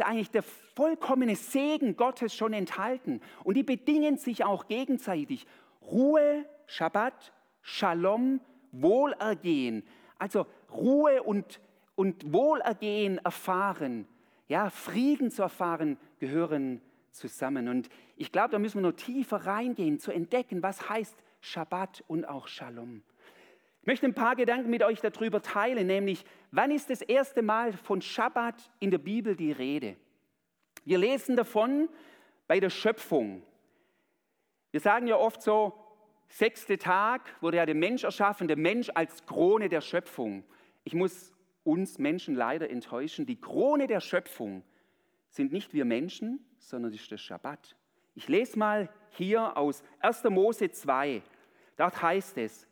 ist 0.00 0.06
eigentlich 0.06 0.30
der 0.30 0.42
vollkommene 0.42 1.36
Segen 1.36 1.96
Gottes 1.96 2.34
schon 2.34 2.52
enthalten. 2.52 3.20
Und 3.44 3.56
die 3.56 3.62
bedingen 3.62 4.16
sich 4.16 4.44
auch 4.44 4.66
gegenseitig. 4.66 5.46
Ruhe, 5.82 6.46
Shabbat, 6.66 7.32
Shalom, 7.60 8.40
Wohlergehen. 8.72 9.84
Also 10.18 10.46
Ruhe 10.70 11.22
und, 11.22 11.60
und 11.94 12.32
Wohlergehen 12.32 13.18
erfahren, 13.18 14.06
ja, 14.48 14.70
Frieden 14.70 15.30
zu 15.30 15.42
erfahren, 15.42 15.98
gehören 16.18 16.80
zusammen. 17.10 17.68
Und 17.68 17.88
ich 18.16 18.32
glaube, 18.32 18.50
da 18.50 18.58
müssen 18.58 18.82
wir 18.82 18.90
noch 18.90 18.96
tiefer 18.96 19.46
reingehen, 19.46 19.98
zu 19.98 20.10
entdecken, 20.12 20.62
was 20.62 20.88
heißt 20.88 21.16
Shabbat 21.40 22.04
und 22.06 22.26
auch 22.26 22.48
Shalom. 22.48 23.02
Ich 23.82 23.86
möchte 23.86 24.06
ein 24.06 24.14
paar 24.14 24.36
Gedanken 24.36 24.70
mit 24.70 24.84
euch 24.84 25.00
darüber 25.00 25.42
teilen, 25.42 25.88
nämlich, 25.88 26.24
wann 26.52 26.70
ist 26.70 26.88
das 26.88 27.02
erste 27.02 27.42
Mal 27.42 27.72
von 27.72 28.00
Schabbat 28.00 28.70
in 28.78 28.92
der 28.92 28.98
Bibel 28.98 29.34
die 29.34 29.50
Rede? 29.50 29.96
Wir 30.84 30.98
lesen 30.98 31.34
davon 31.34 31.88
bei 32.46 32.60
der 32.60 32.70
Schöpfung. 32.70 33.42
Wir 34.70 34.78
sagen 34.78 35.08
ja 35.08 35.16
oft 35.16 35.42
so, 35.42 35.72
sechste 36.28 36.78
Tag 36.78 37.22
wurde 37.40 37.56
ja 37.56 37.66
der 37.66 37.74
Mensch 37.74 38.04
erschaffen, 38.04 38.46
der 38.46 38.56
Mensch 38.56 38.88
als 38.94 39.26
Krone 39.26 39.68
der 39.68 39.80
Schöpfung. 39.80 40.44
Ich 40.84 40.94
muss 40.94 41.32
uns 41.64 41.98
Menschen 41.98 42.36
leider 42.36 42.70
enttäuschen, 42.70 43.26
die 43.26 43.40
Krone 43.40 43.88
der 43.88 44.00
Schöpfung 44.00 44.62
sind 45.28 45.50
nicht 45.50 45.74
wir 45.74 45.84
Menschen, 45.84 46.38
sondern 46.60 46.92
ist 46.92 47.10
der 47.10 47.18
Schabbat. 47.18 47.74
Ich 48.14 48.28
lese 48.28 48.56
mal 48.60 48.88
hier 49.10 49.56
aus 49.56 49.82
1. 49.98 50.22
Mose 50.30 50.70
2. 50.70 51.20
Dort 51.76 52.00
heißt 52.00 52.38
es, 52.38 52.68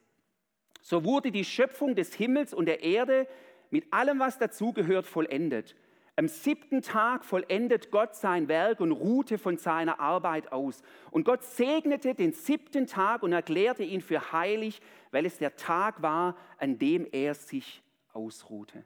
so 0.83 1.05
wurde 1.05 1.31
die 1.31 1.45
Schöpfung 1.45 1.95
des 1.95 2.15
Himmels 2.15 2.55
und 2.55 2.67
der 2.67 2.83
Erde 2.83 3.27
mit 3.71 3.93
allem, 3.93 4.19
was 4.19 4.39
dazugehört, 4.39 5.07
vollendet. 5.07 5.77
Am 6.17 6.29
siebten 6.29 6.83
Tag 6.83 7.25
vollendet 7.25 7.91
Gott 7.91 8.15
sein 8.15 8.49
Werk 8.49 8.81
und 8.81 8.93
ruhte 8.93 9.39
von 9.39 9.57
seiner 9.57 10.01
Arbeit 10.01 10.53
aus. 10.53 10.83
Und 11.11 11.25
Gott 11.25 11.43
segnete 11.45 12.15
den 12.15 12.33
siebten 12.33 12.87
Tag 12.87 13.23
und 13.23 13.33
erklärte 13.33 13.85
ihn 13.85 14.03
für 14.03 14.33
heilig, 14.33 14.83
weil 15.13 15.25
es 15.25 15.39
der 15.39 15.57
Tag 15.57 16.03
war, 16.03 16.37
an 16.59 16.79
dem 16.79 17.07
er 17.11 17.35
sich 17.35 17.83
ausruhte. 18.13 18.85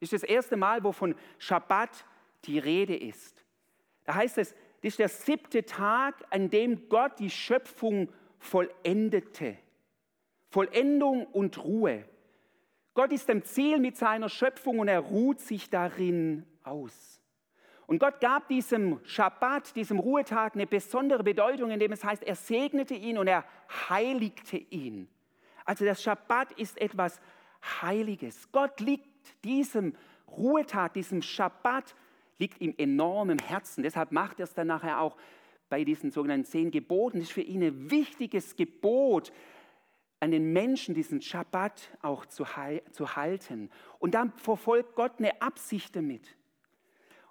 Das 0.00 0.12
ist 0.12 0.22
das 0.22 0.28
erste 0.28 0.56
Mal, 0.56 0.82
wo 0.82 0.92
von 0.92 1.14
Schabbat 1.38 2.04
die 2.44 2.58
Rede 2.58 2.96
ist. 2.96 3.44
Da 4.04 4.14
heißt 4.14 4.38
es, 4.38 4.52
das 4.82 4.92
ist 4.92 4.98
der 4.98 5.08
siebte 5.08 5.64
Tag, 5.64 6.24
an 6.30 6.50
dem 6.50 6.88
Gott 6.88 7.18
die 7.18 7.30
Schöpfung 7.30 8.08
vollendete. 8.38 9.56
Vollendung 10.48 11.26
und 11.26 11.62
Ruhe. 11.62 12.04
Gott 12.94 13.12
ist 13.12 13.28
am 13.28 13.44
Ziel 13.44 13.78
mit 13.78 13.96
seiner 13.96 14.28
Schöpfung 14.28 14.78
und 14.78 14.88
er 14.88 15.00
ruht 15.00 15.40
sich 15.40 15.68
darin 15.68 16.46
aus. 16.62 17.20
Und 17.86 17.98
Gott 18.00 18.20
gab 18.20 18.48
diesem 18.48 18.98
Schabbat, 19.04 19.76
diesem 19.76 20.00
Ruhetag 20.00 20.54
eine 20.54 20.66
besondere 20.66 21.22
Bedeutung, 21.22 21.70
indem 21.70 21.92
es 21.92 22.02
heißt, 22.02 22.24
er 22.24 22.34
segnete 22.34 22.94
ihn 22.94 23.18
und 23.18 23.28
er 23.28 23.44
heiligte 23.88 24.56
ihn. 24.56 25.08
Also 25.64 25.84
der 25.84 25.94
Schabbat 25.94 26.52
ist 26.52 26.80
etwas 26.80 27.20
Heiliges. 27.82 28.50
Gott 28.50 28.80
liegt 28.80 29.08
diesem 29.44 29.94
Ruhetag, 30.28 30.94
diesem 30.94 31.22
Schabbat, 31.22 31.94
liegt 32.38 32.60
ihm 32.60 32.74
enorm 32.76 33.30
im 33.30 33.38
Herzen. 33.38 33.82
Deshalb 33.82 34.12
macht 34.12 34.40
er 34.40 34.44
es 34.44 34.54
dann 34.54 34.66
nachher 34.66 35.00
auch 35.00 35.16
bei 35.68 35.84
diesen 35.84 36.10
sogenannten 36.10 36.46
zehn 36.46 36.70
Geboten. 36.70 37.18
Das 37.18 37.28
ist 37.28 37.34
für 37.34 37.40
ihn 37.40 37.62
ein 37.62 37.90
wichtiges 37.90 38.56
Gebot, 38.56 39.32
an 40.20 40.30
den 40.30 40.52
Menschen 40.52 40.94
diesen 40.94 41.20
Schabbat 41.20 41.90
auch 42.02 42.26
zu, 42.26 42.56
halten. 42.56 43.70
Und 43.98 44.14
dann 44.14 44.32
verfolgt 44.32 44.94
Gott 44.94 45.12
eine 45.18 45.40
Absicht 45.42 45.94
damit. 45.94 46.36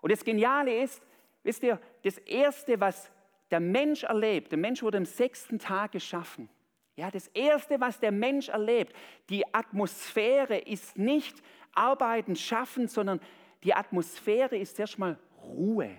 Und 0.01 0.11
das 0.11 0.23
Geniale 0.23 0.83
ist, 0.83 1.01
wisst 1.43 1.63
ihr, 1.63 1.79
das 2.03 2.17
Erste, 2.19 2.79
was 2.79 3.11
der 3.51 3.59
Mensch 3.59 4.03
erlebt, 4.03 4.51
der 4.51 4.59
Mensch 4.59 4.83
wurde 4.83 4.97
am 4.97 5.05
sechsten 5.05 5.59
Tag 5.59 5.93
geschaffen. 5.93 6.49
Ja, 6.95 7.11
das 7.11 7.27
Erste, 7.29 7.79
was 7.81 7.99
der 7.99 8.11
Mensch 8.11 8.49
erlebt, 8.49 8.95
die 9.29 9.53
Atmosphäre 9.53 10.57
ist 10.57 10.97
nicht 10.97 11.41
Arbeiten, 11.73 12.35
Schaffen, 12.35 12.87
sondern 12.87 13.19
die 13.63 13.73
Atmosphäre 13.73 14.57
ist 14.57 14.79
erstmal 14.79 15.19
Ruhe, 15.43 15.91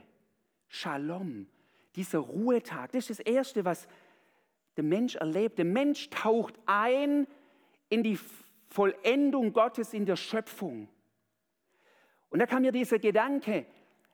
Shalom, 0.69 1.47
dieser 1.95 2.21
Ruhetag. 2.21 2.93
Das 2.93 3.11
ist 3.11 3.21
das 3.21 3.27
Erste, 3.27 3.65
was 3.65 3.87
der 4.77 4.85
Mensch 4.85 5.17
erlebt. 5.17 5.59
Der 5.59 5.65
Mensch 5.65 6.11
taucht 6.11 6.55
ein 6.67 7.27
in 7.89 8.03
die 8.03 8.19
Vollendung 8.69 9.53
Gottes 9.53 9.95
in 9.95 10.07
der 10.07 10.17
Schöpfung. 10.17 10.89
Und 12.29 12.41
da 12.41 12.47
kam 12.47 12.63
mir 12.63 12.73
dieser 12.73 12.99
Gedanke, 12.99 13.67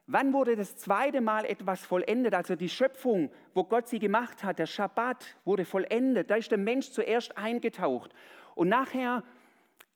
wann 0.06 0.32
wurde 0.32 0.56
das 0.56 0.76
zweite 0.76 1.20
Mal 1.20 1.44
etwas 1.44 1.84
vollendet? 1.84 2.34
Also 2.34 2.54
die 2.54 2.68
Schöpfung, 2.68 3.30
wo 3.54 3.64
Gott 3.64 3.88
sie 3.88 3.98
gemacht 3.98 4.44
hat, 4.44 4.58
der 4.58 4.66
Schabbat 4.66 5.36
wurde 5.44 5.64
vollendet. 5.64 6.30
Da 6.30 6.36
ist 6.36 6.50
der 6.50 6.58
Mensch 6.58 6.90
zuerst 6.90 7.36
eingetaucht. 7.36 8.12
Und 8.54 8.68
nachher, 8.68 9.24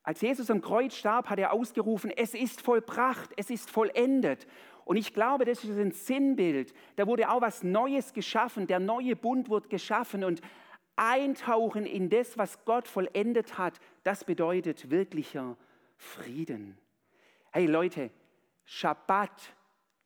als 0.02 0.20
Jesus 0.20 0.50
am 0.50 0.62
Kreuz 0.62 0.94
starb, 0.94 1.28
hat 1.28 1.38
er 1.38 1.52
ausgerufen, 1.52 2.11
es 2.11 2.35
ist 2.35 2.62
vollbracht, 2.62 3.30
es 3.37 3.50
ist 3.50 3.70
vollendet. 3.70 4.46
Und 4.87 4.97
ich 4.97 5.12
glaube, 5.12 5.45
das 5.45 5.64
ist 5.64 5.76
ein 5.76 5.90
Sinnbild. 5.90 6.73
Da 6.95 7.09
wurde 7.09 7.28
auch 7.28 7.40
was 7.40 7.64
Neues 7.64 8.12
geschaffen. 8.12 8.69
Der 8.69 8.78
neue 8.78 9.16
Bund 9.16 9.49
wurde 9.49 9.69
geschaffen. 9.69 10.23
Und 10.23 10.40
eintauchen 10.95 11.87
in 11.87 12.09
das, 12.09 12.38
was 12.38 12.64
Gott 12.64 12.87
vollendet 12.87 13.59
hat, 13.59 13.81
das 14.05 14.23
bedeutet 14.23 14.88
wirklicher 14.88 15.57
Frieden. 15.97 16.78
Hey 17.50 17.66
Leute, 17.66 18.11
Schabbat, 18.64 19.57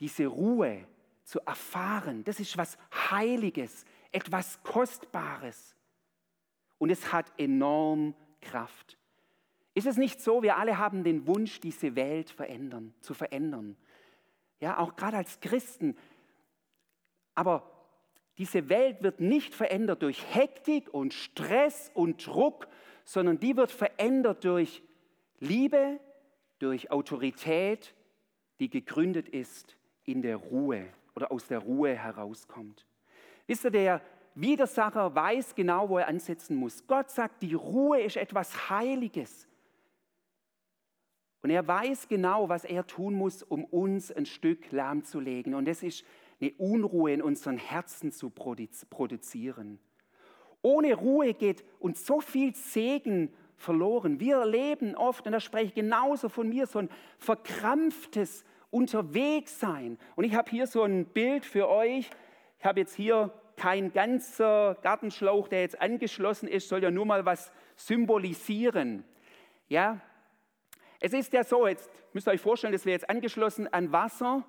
diese 0.01 0.27
Ruhe 0.27 0.87
zu 1.25 1.41
erfahren, 1.41 2.25
das 2.25 2.41
ist 2.41 2.57
was 2.57 2.79
Heiliges, 3.11 3.85
etwas 4.11 4.63
Kostbares. 4.63 5.77
Und 6.79 6.89
es 6.89 7.13
hat 7.13 7.31
enorm 7.37 8.15
Kraft. 8.41 8.97
Ist 9.75 9.87
es 9.87 9.99
nicht 9.99 10.23
so, 10.23 10.43
wir 10.43 10.57
alle 10.57 10.79
haben 10.79 11.05
den 11.05 11.27
Wunsch, 11.27 11.61
diese 11.61 11.95
Welt 11.97 12.31
verändern, 12.31 12.95
zu 13.03 13.13
verändern? 13.13 13.77
Ja, 14.61 14.79
auch 14.79 14.95
gerade 14.97 15.17
als 15.17 15.41
Christen. 15.41 15.97
Aber 17.35 17.71
diese 18.39 18.69
Welt 18.69 19.03
wird 19.03 19.21
nicht 19.21 19.55
verändert 19.55 20.03
durch 20.03 20.35
Hektik 20.35 20.93
und 20.93 21.13
Stress 21.15 21.91
und 21.95 22.27
Druck, 22.27 22.69
sondern 23.05 23.41
die 23.41 23.57
wird 23.57 23.71
verändert 23.71 24.45
durch 24.45 24.83
Liebe, 25.39 25.99
durch 26.59 26.91
Autorität, 26.91 27.95
die 28.61 28.69
gegründet 28.71 29.29
ist 29.29 29.77
in 30.05 30.23
der 30.23 30.37
Ruhe 30.37 30.87
oder 31.15 31.33
aus 31.33 31.47
der 31.47 31.59
Ruhe 31.59 31.95
herauskommt. 31.95 32.87
Wisst 33.47 33.65
ihr, 33.65 33.71
der 33.71 34.03
Widersacher 34.35 35.15
weiß 35.15 35.55
genau, 35.55 35.89
wo 35.89 35.99
er 35.99 36.09
ansetzen 36.09 36.57
muss. 36.57 36.87
Gott 36.87 37.11
sagt, 37.11 37.43
die 37.43 37.55
Ruhe 37.55 38.01
ist 38.01 38.17
etwas 38.17 38.71
Heiliges. 38.71 39.49
Und 41.43 41.51
er 41.51 41.67
weiß 41.67 42.09
genau, 42.09 42.49
was 42.49 42.65
er 42.65 42.87
tun 42.87 43.15
muss, 43.15 43.43
um 43.43 43.65
uns 43.65 44.13
ein 44.13 44.27
Stück 44.27 44.71
lahmzulegen. 44.73 45.55
Und 45.55 45.67
das 45.67 45.83
ist 45.83 46.05
eine 46.41 46.53
Unruhe 46.59 47.13
in 47.13 47.23
unseren 47.23 47.57
Herzen 47.57 48.13
zu 48.13 48.31
produzieren. 48.31 49.79
Ohne 50.63 50.95
Ruhe 50.95 51.33
geht 51.33 51.65
uns 51.79 52.05
so 52.05 52.21
viel 52.21 52.55
Segen 52.55 53.33
verloren. 53.57 54.21
Wir 54.21 54.37
erleben 54.37 54.95
oft, 54.95 55.27
und 55.27 55.33
da 55.33 55.41
spreche 55.41 55.67
ich 55.67 55.75
genauso 55.75 56.29
von 56.29 56.49
mir, 56.49 56.67
so 56.67 56.81
ein 56.81 56.91
verkrampftes 57.19 58.45
Unterwegssein. 58.71 59.99
Und 60.17 60.25
ich 60.25 60.35
habe 60.35 60.51
hier 60.51 60.67
so 60.67 60.83
ein 60.83 61.07
Bild 61.07 61.45
für 61.45 61.69
euch. 61.69 62.11
Ich 62.59 62.65
habe 62.65 62.81
jetzt 62.81 62.95
hier 62.95 63.33
kein 63.57 63.93
ganzer 63.93 64.77
Gartenschlauch, 64.83 65.49
der 65.49 65.63
jetzt 65.63 65.81
angeschlossen 65.81 66.49
ist, 66.49 66.69
soll 66.69 66.83
ja 66.83 66.91
nur 66.91 67.05
mal 67.05 67.27
was 67.27 67.53
symbolisieren. 67.77 69.05
Ja, 69.69 70.01
es 71.01 71.13
ist 71.13 71.33
ja 71.33 71.45
so, 71.45 71.67
jetzt 71.67 71.91
müsst 72.13 72.29
ihr 72.29 72.33
euch 72.33 72.41
vorstellen, 72.41 72.73
das 72.73 72.85
wäre 72.85 72.95
jetzt 72.95 73.09
angeschlossen 73.09 73.67
an 73.73 73.91
Wasser 73.91 74.45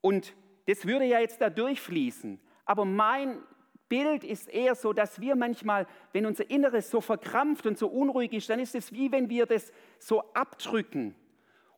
und 0.00 0.34
das 0.66 0.86
würde 0.86 1.04
ja 1.04 1.18
jetzt 1.18 1.40
da 1.40 1.50
durchfließen. 1.50 2.40
Aber 2.64 2.84
mein 2.84 3.42
Bild 3.88 4.24
ist 4.24 4.48
eher 4.48 4.74
so, 4.74 4.92
dass 4.92 5.20
wir 5.20 5.36
manchmal, 5.36 5.86
wenn 6.12 6.24
unser 6.24 6.48
Inneres 6.48 6.90
so 6.90 7.00
verkrampft 7.00 7.66
und 7.66 7.76
so 7.76 7.88
unruhig 7.88 8.32
ist, 8.32 8.48
dann 8.48 8.60
ist 8.60 8.74
es 8.74 8.92
wie 8.92 9.12
wenn 9.12 9.28
wir 9.28 9.44
das 9.44 9.72
so 9.98 10.22
abdrücken 10.32 11.14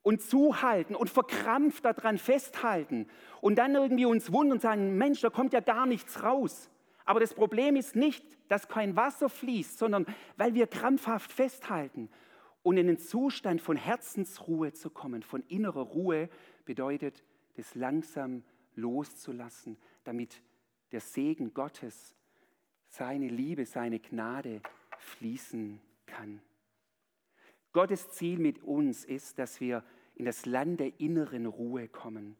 und 0.02 0.22
zuhalten 0.22 0.94
und 0.94 1.08
verkrampft 1.10 1.84
daran 1.84 2.18
festhalten 2.18 3.08
und 3.40 3.56
dann 3.56 3.74
irgendwie 3.74 4.04
uns 4.04 4.30
wundern 4.30 4.58
und 4.58 4.62
sagen, 4.62 4.96
Mensch, 4.96 5.22
da 5.22 5.30
kommt 5.30 5.54
ja 5.54 5.60
gar 5.60 5.86
nichts 5.86 6.22
raus. 6.22 6.70
Aber 7.06 7.20
das 7.20 7.34
Problem 7.34 7.74
ist 7.74 7.96
nicht, 7.96 8.24
dass 8.48 8.68
kein 8.68 8.96
Wasser 8.96 9.28
fließt, 9.28 9.78
sondern 9.78 10.06
weil 10.36 10.54
wir 10.54 10.66
krampfhaft 10.66 11.32
festhalten. 11.32 12.10
Und 12.64 12.78
in 12.78 12.86
den 12.86 12.98
Zustand 12.98 13.60
von 13.60 13.76
Herzensruhe 13.76 14.72
zu 14.72 14.88
kommen, 14.88 15.22
von 15.22 15.42
innerer 15.48 15.82
Ruhe, 15.82 16.30
bedeutet 16.64 17.22
das 17.56 17.74
langsam 17.74 18.42
loszulassen, 18.74 19.76
damit 20.02 20.42
der 20.90 21.00
Segen 21.00 21.52
Gottes, 21.52 22.16
seine 22.88 23.28
Liebe, 23.28 23.66
seine 23.66 24.00
Gnade 24.00 24.62
fließen 24.98 25.78
kann. 26.06 26.40
Gottes 27.74 28.08
Ziel 28.12 28.38
mit 28.38 28.62
uns 28.62 29.04
ist, 29.04 29.38
dass 29.38 29.60
wir 29.60 29.84
in 30.14 30.24
das 30.24 30.46
Land 30.46 30.80
der 30.80 30.98
inneren 30.98 31.44
Ruhe 31.44 31.86
kommen. 31.86 32.34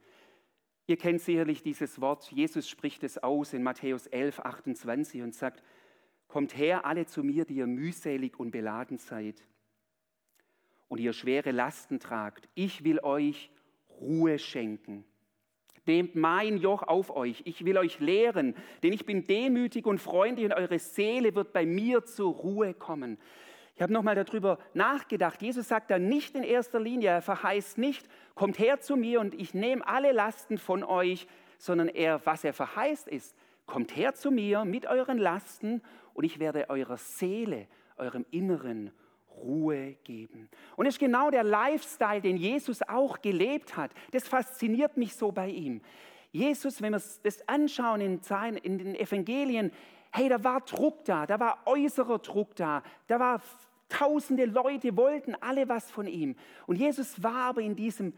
Ihr 0.87 0.97
kennt 0.97 1.21
sicherlich 1.21 1.63
dieses 1.63 2.01
Wort, 2.01 2.33
Jesus 2.33 2.67
spricht 2.67 3.05
es 3.05 3.19
aus 3.19 3.53
in 3.53 3.63
Matthäus 3.63 4.07
11, 4.07 4.41
28 4.41 5.21
und 5.21 5.35
sagt, 5.35 5.63
Kommt 6.29 6.57
her 6.57 6.87
alle 6.87 7.05
zu 7.05 7.23
mir, 7.23 7.45
die 7.45 7.57
ihr 7.57 7.67
mühselig 7.67 8.41
und 8.41 8.53
beladen 8.53 8.97
seid 8.97 9.47
und 10.89 11.01
ihr 11.01 11.13
schwere 11.13 11.51
Lasten 11.51 12.01
tragt. 12.01 12.49
Ich 12.55 12.85
will 12.85 13.01
euch 13.01 13.51
Ruhe 14.01 14.39
schenken. 14.39 15.05
Nehmt 15.87 16.15
mein 16.15 16.57
Joch 16.57 16.83
auf 16.83 17.15
euch. 17.15 17.43
Ich 17.45 17.65
will 17.65 17.77
euch 17.77 18.01
lehren, 18.01 18.55
denn 18.83 18.93
ich 18.93 19.05
bin 19.05 19.27
demütig 19.27 19.87
und 19.87 19.99
freundlich 19.99 20.47
und 20.47 20.53
eure 20.53 20.79
Seele 20.79 21.35
wird 21.35 21.53
bei 21.53 21.67
mir 21.67 22.05
zur 22.05 22.33
Ruhe 22.33 22.73
kommen. 22.73 23.19
Ich 23.75 23.83
habe 23.83 23.93
nochmal 23.93 24.15
darüber 24.15 24.59
nachgedacht. 24.73 25.43
Jesus 25.43 25.69
sagt 25.69 25.91
da 25.91 25.99
nicht 25.99 26.37
in 26.37 26.45
erster 26.45 26.79
Linie, 26.79 27.11
er 27.11 27.23
verheißt 27.23 27.77
nicht, 27.77 28.09
kommt 28.35 28.59
her 28.59 28.81
zu 28.81 28.97
mir 28.97 29.21
und 29.21 29.35
ich 29.35 29.53
nehme 29.53 29.87
alle 29.87 30.13
Lasten 30.13 30.59
von 30.59 30.85
euch, 30.85 31.27
sondern 31.59 31.89
er, 31.89 32.25
was 32.25 32.45
er 32.45 32.53
verheißt 32.53 33.09
ist, 33.09 33.37
kommt 33.67 33.97
her 33.97 34.15
zu 34.15 34.31
mir 34.31 34.65
mit 34.65 34.87
euren 34.87 35.19
Lasten 35.19 35.83
und 36.15 36.25
ich 36.25 36.39
werde 36.39 36.71
eurer 36.71 36.99
Seele, 36.99 37.67
eurem 37.97 38.25
Inneren 38.31 38.93
Ruhe 39.43 39.97
geben. 40.05 40.49
Und 40.77 40.87
es 40.87 40.95
ist 40.95 41.01
genau 41.01 41.31
der 41.31 41.45
Lifestyle, 41.45 42.21
den 42.21 42.37
Jesus 42.37 42.83
auch 42.83 43.21
gelebt 43.21 43.77
hat. 43.77 43.91
Das 44.13 44.27
fasziniert 44.29 44.97
mich 44.97 45.15
so 45.15 45.33
bei 45.33 45.49
ihm. 45.49 45.81
Jesus, 46.33 46.83
wenn 46.83 46.93
wir 46.93 47.03
das 47.23 47.49
anschauen 47.49 48.01
in, 48.01 48.21
in 48.63 48.79
den 48.79 48.95
Evangelien, 48.95 49.71
hey, 50.11 50.29
da 50.29 50.43
war 50.43 50.61
Druck 50.63 51.05
da, 51.05 51.27
da 51.27 51.39
war 51.39 51.59
äußerer 51.67 52.19
Druck 52.19 52.57
da, 52.57 52.83
da 53.07 53.21
war 53.21 53.41
tausende 53.89 54.45
Leute 54.45 54.97
wollten 54.97 55.35
alle 55.41 55.69
was 55.69 55.91
von 55.91 56.07
ihm. 56.07 56.35
Und 56.67 56.77
Jesus 56.77 57.23
war 57.23 57.51
aber 57.51 57.61
in 57.61 57.77
diesem, 57.77 58.13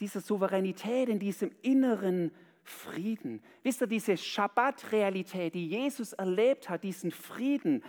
dieser 0.00 0.20
Souveränität, 0.20 1.08
in 1.08 1.18
diesem 1.18 1.52
inneren 1.62 2.32
Frieden. 2.62 3.42
Wisst 3.62 3.82
ihr, 3.82 3.86
diese 3.86 4.16
Schabbat-Realität, 4.16 5.54
die 5.54 5.68
Jesus 5.68 6.12
erlebt 6.12 6.68
hat, 6.68 6.82
diesen 6.82 7.10
Frieden, 7.10 7.82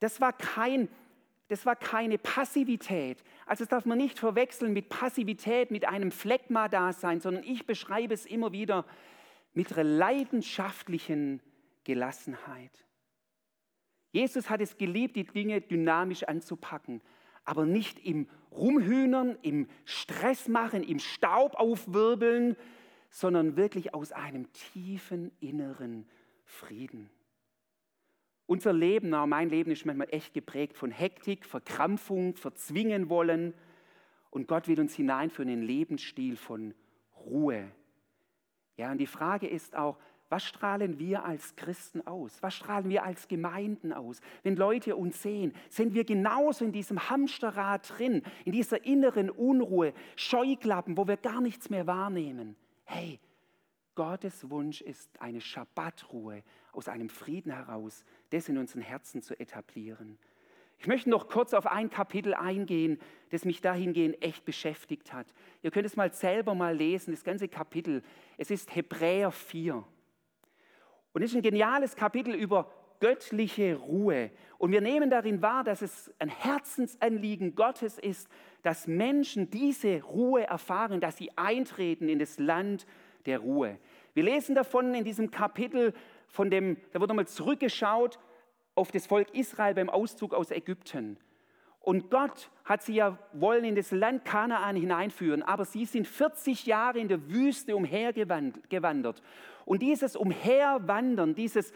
das 0.00 0.20
war 0.20 0.32
kein 0.32 0.88
das 1.48 1.64
war 1.64 1.76
keine 1.76 2.18
Passivität. 2.18 3.24
Also 3.46 3.64
das 3.64 3.70
darf 3.70 3.86
man 3.86 3.98
nicht 3.98 4.18
verwechseln 4.18 4.72
mit 4.72 4.88
Passivität, 4.90 5.70
mit 5.70 5.86
einem 5.86 6.12
Phlegma-Dasein, 6.12 7.20
sondern 7.20 7.42
ich 7.42 7.66
beschreibe 7.66 8.14
es 8.14 8.26
immer 8.26 8.52
wieder 8.52 8.84
mit 9.54 9.72
einer 9.72 9.84
leidenschaftlichen 9.84 11.40
Gelassenheit. 11.84 12.86
Jesus 14.12 14.50
hat 14.50 14.60
es 14.60 14.76
geliebt, 14.76 15.16
die 15.16 15.24
Dinge 15.24 15.60
dynamisch 15.60 16.24
anzupacken, 16.24 17.00
aber 17.44 17.64
nicht 17.64 17.98
im 18.04 18.28
Rumhühnern, 18.52 19.38
im 19.42 19.68
Stress 19.86 20.48
machen, 20.48 20.82
im 20.82 20.98
Staub 20.98 21.54
aufwirbeln, 21.54 22.56
sondern 23.10 23.56
wirklich 23.56 23.94
aus 23.94 24.12
einem 24.12 24.52
tiefen 24.52 25.32
inneren 25.40 26.06
Frieden. 26.44 27.10
Unser 28.48 28.72
Leben, 28.72 29.10
mein 29.10 29.50
Leben 29.50 29.70
ist 29.70 29.84
manchmal 29.84 30.08
echt 30.10 30.32
geprägt 30.32 30.78
von 30.78 30.90
Hektik, 30.90 31.44
Verkrampfung, 31.44 32.34
Verzwingen 32.34 33.10
wollen. 33.10 33.52
Und 34.30 34.48
Gott 34.48 34.68
will 34.68 34.80
uns 34.80 34.94
hineinführen 34.94 35.50
in 35.50 35.58
einen 35.58 35.66
Lebensstil 35.66 36.34
von 36.34 36.72
Ruhe. 37.26 37.70
Ja, 38.78 38.90
und 38.90 38.96
die 38.96 39.06
Frage 39.06 39.46
ist 39.46 39.76
auch, 39.76 39.98
was 40.30 40.44
strahlen 40.44 40.98
wir 40.98 41.26
als 41.26 41.56
Christen 41.56 42.06
aus? 42.06 42.42
Was 42.42 42.54
strahlen 42.54 42.88
wir 42.88 43.04
als 43.04 43.28
Gemeinden 43.28 43.92
aus? 43.92 44.22
Wenn 44.42 44.56
Leute 44.56 44.96
uns 44.96 45.20
sehen, 45.20 45.52
sind 45.68 45.92
wir 45.92 46.04
genauso 46.04 46.64
in 46.64 46.72
diesem 46.72 47.10
Hamsterrad 47.10 47.98
drin, 47.98 48.22
in 48.46 48.52
dieser 48.52 48.82
inneren 48.86 49.28
Unruhe, 49.28 49.92
Scheuklappen, 50.16 50.96
wo 50.96 51.06
wir 51.06 51.18
gar 51.18 51.42
nichts 51.42 51.68
mehr 51.68 51.86
wahrnehmen. 51.86 52.56
Hey, 52.84 53.20
Gottes 53.94 54.48
Wunsch 54.48 54.80
ist 54.80 55.10
eine 55.20 55.40
Schabbatruhe 55.40 56.44
aus 56.72 56.88
einem 56.88 57.08
Frieden 57.08 57.50
heraus, 57.50 58.04
das 58.30 58.48
in 58.48 58.58
unseren 58.58 58.82
Herzen 58.82 59.22
zu 59.22 59.38
etablieren. 59.38 60.18
Ich 60.78 60.86
möchte 60.86 61.10
noch 61.10 61.28
kurz 61.28 61.54
auf 61.54 61.66
ein 61.66 61.90
Kapitel 61.90 62.34
eingehen, 62.34 63.00
das 63.30 63.44
mich 63.44 63.60
dahingehend 63.60 64.22
echt 64.22 64.44
beschäftigt 64.44 65.12
hat. 65.12 65.26
Ihr 65.62 65.72
könnt 65.72 65.86
es 65.86 65.96
mal 65.96 66.12
selber 66.12 66.54
mal 66.54 66.76
lesen, 66.76 67.12
das 67.12 67.24
ganze 67.24 67.48
Kapitel. 67.48 68.02
Es 68.36 68.50
ist 68.50 68.74
Hebräer 68.74 69.32
4. 69.32 69.84
Und 71.12 71.22
es 71.22 71.30
ist 71.30 71.36
ein 71.36 71.42
geniales 71.42 71.96
Kapitel 71.96 72.32
über 72.32 72.70
göttliche 73.00 73.76
Ruhe. 73.76 74.30
Und 74.58 74.70
wir 74.70 74.80
nehmen 74.80 75.10
darin 75.10 75.42
wahr, 75.42 75.64
dass 75.64 75.82
es 75.82 76.12
ein 76.18 76.28
Herzensanliegen 76.28 77.54
Gottes 77.54 77.98
ist, 77.98 78.28
dass 78.62 78.86
Menschen 78.86 79.50
diese 79.50 80.02
Ruhe 80.02 80.44
erfahren, 80.44 81.00
dass 81.00 81.16
sie 81.16 81.30
eintreten 81.36 82.08
in 82.08 82.18
das 82.18 82.38
Land 82.38 82.86
der 83.26 83.40
Ruhe. 83.40 83.78
Wir 84.14 84.22
lesen 84.24 84.54
davon 84.54 84.94
in 84.94 85.04
diesem 85.04 85.30
Kapitel, 85.30 85.92
von 86.28 86.50
dem, 86.50 86.76
da 86.92 87.00
wird 87.00 87.08
nochmal 87.08 87.26
zurückgeschaut 87.26 88.18
auf 88.74 88.92
das 88.92 89.06
Volk 89.06 89.34
Israel 89.34 89.74
beim 89.74 89.90
Auszug 89.90 90.34
aus 90.34 90.50
Ägypten. 90.50 91.18
Und 91.80 92.10
Gott 92.10 92.50
hat 92.64 92.82
sie 92.82 92.94
ja 92.94 93.18
wollen 93.32 93.64
in 93.64 93.74
das 93.74 93.90
Land 93.92 94.24
Kanaan 94.24 94.76
hineinführen, 94.76 95.42
aber 95.42 95.64
sie 95.64 95.84
sind 95.84 96.06
40 96.06 96.66
Jahre 96.66 96.98
in 96.98 97.08
der 97.08 97.30
Wüste 97.30 97.74
umhergewandert. 97.74 99.22
Und 99.64 99.82
dieses 99.82 100.16
Umherwandern, 100.16 101.34
dieses 101.34 101.72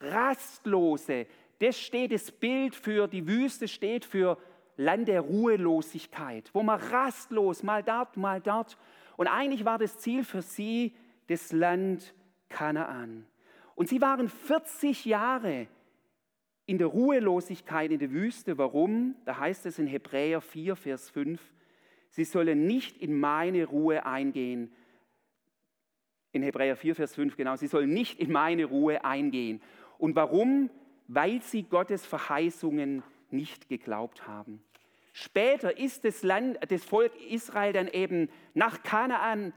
Rastlose, 0.00 1.26
das 1.60 1.78
steht 1.78 2.12
das 2.12 2.30
Bild 2.30 2.74
für, 2.74 3.08
die 3.08 3.26
Wüste 3.26 3.68
steht 3.68 4.04
für 4.04 4.38
Land 4.76 5.08
der 5.08 5.22
Ruhelosigkeit, 5.22 6.50
wo 6.52 6.62
man 6.62 6.78
rastlos 6.78 7.62
mal 7.62 7.82
dort, 7.82 8.16
mal 8.16 8.40
dort. 8.40 8.76
Und 9.16 9.26
eigentlich 9.26 9.64
war 9.64 9.78
das 9.78 9.98
Ziel 9.98 10.24
für 10.24 10.42
sie 10.42 10.94
das 11.26 11.52
Land 11.52 12.14
Kanaan. 12.48 13.26
Und 13.78 13.88
sie 13.88 14.00
waren 14.00 14.28
40 14.28 15.04
Jahre 15.04 15.68
in 16.66 16.78
der 16.78 16.88
Ruhelosigkeit 16.88 17.92
in 17.92 18.00
der 18.00 18.10
Wüste. 18.10 18.58
Warum? 18.58 19.14
Da 19.24 19.38
heißt 19.38 19.66
es 19.66 19.78
in 19.78 19.86
Hebräer 19.86 20.40
4, 20.40 20.74
Vers 20.74 21.10
5, 21.10 21.40
sie 22.10 22.24
sollen 22.24 22.66
nicht 22.66 22.96
in 22.96 23.20
meine 23.20 23.66
Ruhe 23.66 24.04
eingehen. 24.04 24.72
In 26.32 26.42
Hebräer 26.42 26.74
4, 26.74 26.96
Vers 26.96 27.14
5, 27.14 27.36
genau, 27.36 27.54
sie 27.54 27.68
sollen 27.68 27.90
nicht 27.94 28.18
in 28.18 28.32
meine 28.32 28.64
Ruhe 28.64 29.04
eingehen. 29.04 29.62
Und 29.96 30.16
warum? 30.16 30.70
Weil 31.06 31.40
sie 31.40 31.62
Gottes 31.62 32.04
Verheißungen 32.04 33.04
nicht 33.30 33.68
geglaubt 33.68 34.26
haben. 34.26 34.60
Später 35.12 35.78
ist 35.78 36.04
das, 36.04 36.24
Land, 36.24 36.58
das 36.68 36.84
Volk 36.84 37.12
Israel 37.30 37.72
dann 37.72 37.86
eben 37.86 38.28
nach 38.54 38.82
Kanaan 38.82 39.52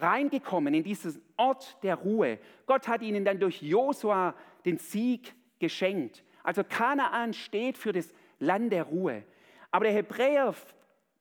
reingekommen, 0.00 0.74
in 0.74 0.82
diesen 0.82 1.22
Ort 1.36 1.82
der 1.82 1.96
Ruhe. 1.96 2.38
Gott 2.66 2.88
hat 2.88 3.02
ihnen 3.02 3.24
dann 3.24 3.40
durch 3.40 3.62
Josua 3.62 4.34
den 4.64 4.78
Sieg 4.78 5.34
geschenkt. 5.58 6.22
Also 6.42 6.64
Kanaan 6.64 7.32
steht 7.32 7.76
für 7.76 7.92
das 7.92 8.12
Land 8.38 8.72
der 8.72 8.84
Ruhe. 8.84 9.22
Aber 9.70 9.84
der 9.84 9.94
Hebräer 9.94 10.54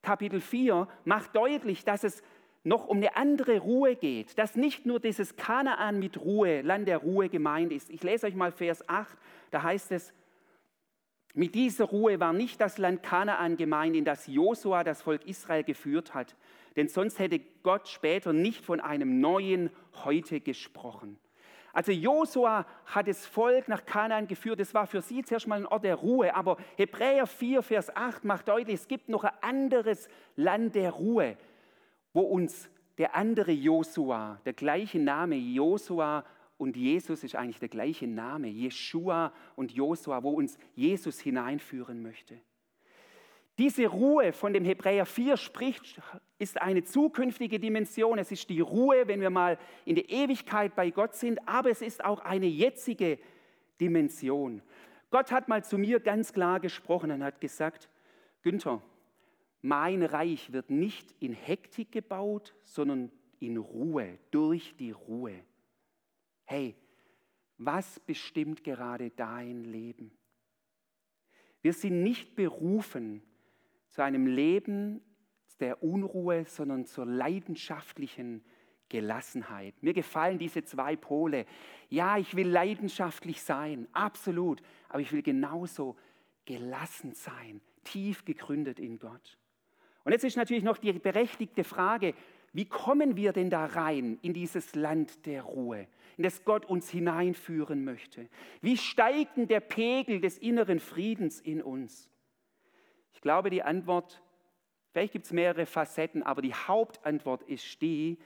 Kapitel 0.02 0.40
4 0.40 0.88
macht 1.04 1.36
deutlich, 1.36 1.84
dass 1.84 2.04
es 2.04 2.24
noch 2.64 2.88
um 2.88 2.98
eine 2.98 3.16
andere 3.16 3.60
Ruhe 3.60 3.96
geht, 3.96 4.38
dass 4.38 4.56
nicht 4.56 4.86
nur 4.86 5.00
dieses 5.00 5.36
Kanaan 5.36 6.00
mit 6.00 6.20
Ruhe, 6.20 6.62
Land 6.62 6.88
der 6.88 6.98
Ruhe 6.98 7.30
gemeint 7.30 7.72
ist. 7.72 7.90
Ich 7.90 8.04
lese 8.04 8.28
euch 8.28 8.36
mal 8.36 8.52
Vers 8.52 8.88
8, 8.88 9.18
da 9.52 9.64
heißt 9.64 9.92
es, 9.92 10.14
mit 11.40 11.56
dieser 11.56 11.86
Ruhe 11.86 12.20
war 12.20 12.34
nicht 12.34 12.60
das 12.60 12.78
Land 12.78 13.02
Kanaan 13.02 13.56
gemeint, 13.56 13.96
in 13.96 14.04
das 14.04 14.28
Josua 14.28 14.84
das 14.84 15.02
Volk 15.02 15.26
Israel 15.26 15.64
geführt 15.64 16.14
hat, 16.14 16.36
denn 16.76 16.90
sonst 16.90 17.18
hätte 17.18 17.40
Gott 17.64 17.88
später 17.88 18.34
nicht 18.34 18.66
von 18.66 18.82
einem 18.82 19.22
neuen 19.22 19.70
Heute 20.04 20.42
gesprochen. 20.42 21.18
Also 21.72 21.94
Josua 21.94 22.66
hat 22.88 23.08
das 23.08 23.26
Volk 23.26 23.70
nach 23.70 23.86
Kanaan 23.86 24.28
geführt. 24.28 24.60
Das 24.60 24.74
war 24.74 24.86
für 24.86 25.02
sie 25.02 25.24
zuerst 25.24 25.48
mal 25.48 25.62
ein 25.62 25.66
Ort 25.66 25.86
der 25.86 25.96
Ruhe. 25.96 26.36
Aber 26.36 26.58
Hebräer 26.76 27.26
4, 27.26 27.62
Vers 27.62 27.96
8 27.96 28.26
macht 28.26 28.50
deutlich, 28.50 28.76
es 28.76 28.90
gibt 28.90 29.08
noch 29.08 29.24
ein 29.24 29.32
anderes 29.40 30.10
Land 30.36 30.76
der 30.76 30.92
Ruhe, 30.92 31.38
wo 32.12 32.20
uns 32.20 32.70
der 32.98 33.16
andere 33.16 33.54
Josua, 33.54 34.42
der 34.44 34.52
gleiche 34.52 35.00
Name 35.00 35.38
Josua 35.38 36.26
und 36.60 36.76
Jesus 36.76 37.24
ist 37.24 37.36
eigentlich 37.36 37.60
der 37.60 37.70
gleiche 37.70 38.06
Name, 38.06 38.50
Jeshua 38.50 39.32
und 39.56 39.72
Josua, 39.72 40.24
wo 40.24 40.32
uns 40.32 40.58
Jesus 40.76 41.18
hineinführen 41.18 42.04
möchte. 42.04 42.38
Diese 43.58 43.88
Ruhe, 43.88 44.34
von 44.34 44.52
dem 44.52 44.66
Hebräer 44.66 45.06
4 45.06 45.38
spricht, 45.38 46.02
ist 46.38 46.62
eine 46.62 46.84
zukünftige 46.84 47.62
Dimension. 47.62 48.20
Es 48.20 48.32
ist 48.32 48.50
die 48.50 48.60
Ruhe, 48.60 49.08
wenn 49.08 49.22
wir 49.22 49.30
mal 49.30 49.58
in 49.86 49.96
der 49.96 50.10
Ewigkeit 50.10 50.76
bei 50.76 50.90
Gott 50.90 51.16
sind, 51.16 51.40
aber 51.48 51.70
es 51.70 51.82
ist 51.82 52.04
auch 52.04 52.20
eine 52.20 52.48
jetzige 52.48 53.20
Dimension. 53.80 54.62
Gott 55.12 55.32
hat 55.32 55.48
mal 55.48 55.64
zu 55.64 55.78
mir 55.78 56.02
ganz 56.02 56.34
klar 56.34 56.60
gesprochen 56.60 57.12
und 57.12 57.24
hat 57.24 57.40
gesagt, 57.40 57.88
Günther, 58.42 58.82
mein 59.62 60.04
Reich 60.04 60.52
wird 60.52 60.70
nicht 60.70 61.16
in 61.22 61.32
Hektik 61.32 61.94
gebaut, 61.94 62.54
sondern 62.66 63.12
in 63.40 63.56
Ruhe, 63.56 64.18
durch 64.32 64.76
die 64.78 64.92
Ruhe 64.92 65.36
hey, 66.50 66.76
was 67.60 68.00
bestimmt 68.00 68.64
gerade 68.64 69.12
dein 69.12 69.64
Leben? 69.66 70.12
Wir 71.62 71.74
sind 71.74 72.02
nicht 72.02 72.36
berufen 72.36 73.22
zu 73.88 74.02
einem 74.02 74.26
Leben 74.26 75.02
der 75.60 75.84
Unruhe, 75.84 76.46
sondern 76.46 76.86
zur 76.86 77.06
leidenschaftlichen 77.06 78.44
Gelassenheit. 78.88 79.76
Mir 79.84 79.94
gefallen 79.94 80.40
diese 80.40 80.64
zwei 80.64 80.96
Pole. 80.96 81.46
Ja, 81.90 82.18
ich 82.18 82.36
will 82.36 82.48
leidenschaftlich 82.48 83.44
sein, 83.44 83.88
absolut, 83.92 84.64
aber 84.88 85.02
ich 85.02 85.12
will 85.12 85.22
genauso 85.22 85.98
gelassen 86.46 87.14
sein, 87.14 87.62
tief 87.84 88.26
gegründet 88.26 88.80
in 88.80 88.98
Gott. 88.98 89.38
Und 90.04 90.14
jetzt 90.14 90.24
ist 90.24 90.38
natürlich 90.38 90.64
noch 90.64 90.80
die 90.80 90.94
berechtigte 90.94 91.64
Frage, 91.64 92.16
wie 92.54 92.66
kommen 92.66 93.16
wir 93.16 93.34
denn 93.34 93.52
da 93.52 93.66
rein 93.66 94.18
in 94.24 94.34
dieses 94.34 94.74
Land 94.74 95.28
der 95.28 95.44
Ruhe? 95.44 95.88
In 96.20 96.24
das 96.24 96.44
Gott 96.44 96.66
uns 96.66 96.90
hineinführen 96.90 97.86
möchte? 97.86 98.28
Wie 98.60 98.76
steigt 98.76 99.38
denn 99.38 99.48
der 99.48 99.62
Pegel 99.62 100.20
des 100.20 100.38
inneren 100.38 100.82
Friedens 100.82 101.40
in 101.40 101.62
uns? 101.62 102.10
Ich 103.14 103.22
glaube, 103.22 103.50
die 103.50 103.64
Antwort, 103.64 104.22
vielleicht 104.92 105.14
gibt 105.14 105.28
es 105.28 105.32
mehrere 105.32 105.66
Facetten, 105.66 106.22
aber 106.22 106.42
die 106.42 106.54
Hauptantwort 106.54 107.44
ist 107.44 107.82
die, 107.82 108.18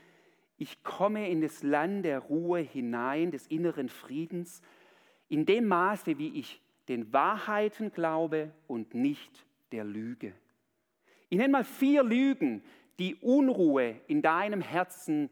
ich 0.57 0.81
komme 0.81 1.29
in 1.29 1.41
das 1.41 1.61
Land 1.61 2.05
der 2.05 2.17
Ruhe 2.17 2.61
hinein, 2.61 3.29
des 3.29 3.45
inneren 3.45 3.89
Friedens, 3.89 4.63
in 5.29 5.45
dem 5.45 5.67
Maße, 5.67 6.17
wie 6.17 6.39
ich 6.39 6.63
den 6.87 7.13
Wahrheiten 7.13 7.91
glaube 7.91 8.51
und 8.65 8.95
nicht 8.95 9.45
der 9.71 9.83
Lüge. 9.83 10.33
Ich 11.29 11.37
nenne 11.37 11.51
mal 11.51 11.63
vier 11.63 12.03
Lügen, 12.03 12.63
die 12.97 13.13
Unruhe 13.17 14.01
in 14.07 14.23
deinem 14.23 14.61
Herzen 14.61 15.29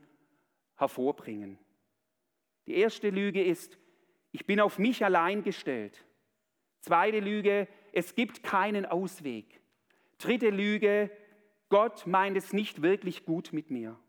hervorbringen. 0.76 1.58
Die 2.68 2.76
erste 2.76 3.10
Lüge 3.10 3.44
ist, 3.44 3.78
ich 4.32 4.46
bin 4.46 4.60
auf 4.60 4.80
mich 4.80 5.04
allein 5.04 5.44
gestellt. 5.44 6.06
Zweite 6.80 7.20
Lüge, 7.20 7.68
es 7.92 8.16
gibt 8.16 8.44
keinen 8.44 8.86
Ausweg. 8.86 9.62
Dritte 10.18 10.50
Lüge, 10.50 11.12
Gott 11.70 12.08
meint 12.08 12.38
es 12.38 12.54
nicht 12.54 12.82
wirklich 12.82 13.26
gut 13.26 13.54
mit 13.54 13.72
mir. 13.72 14.00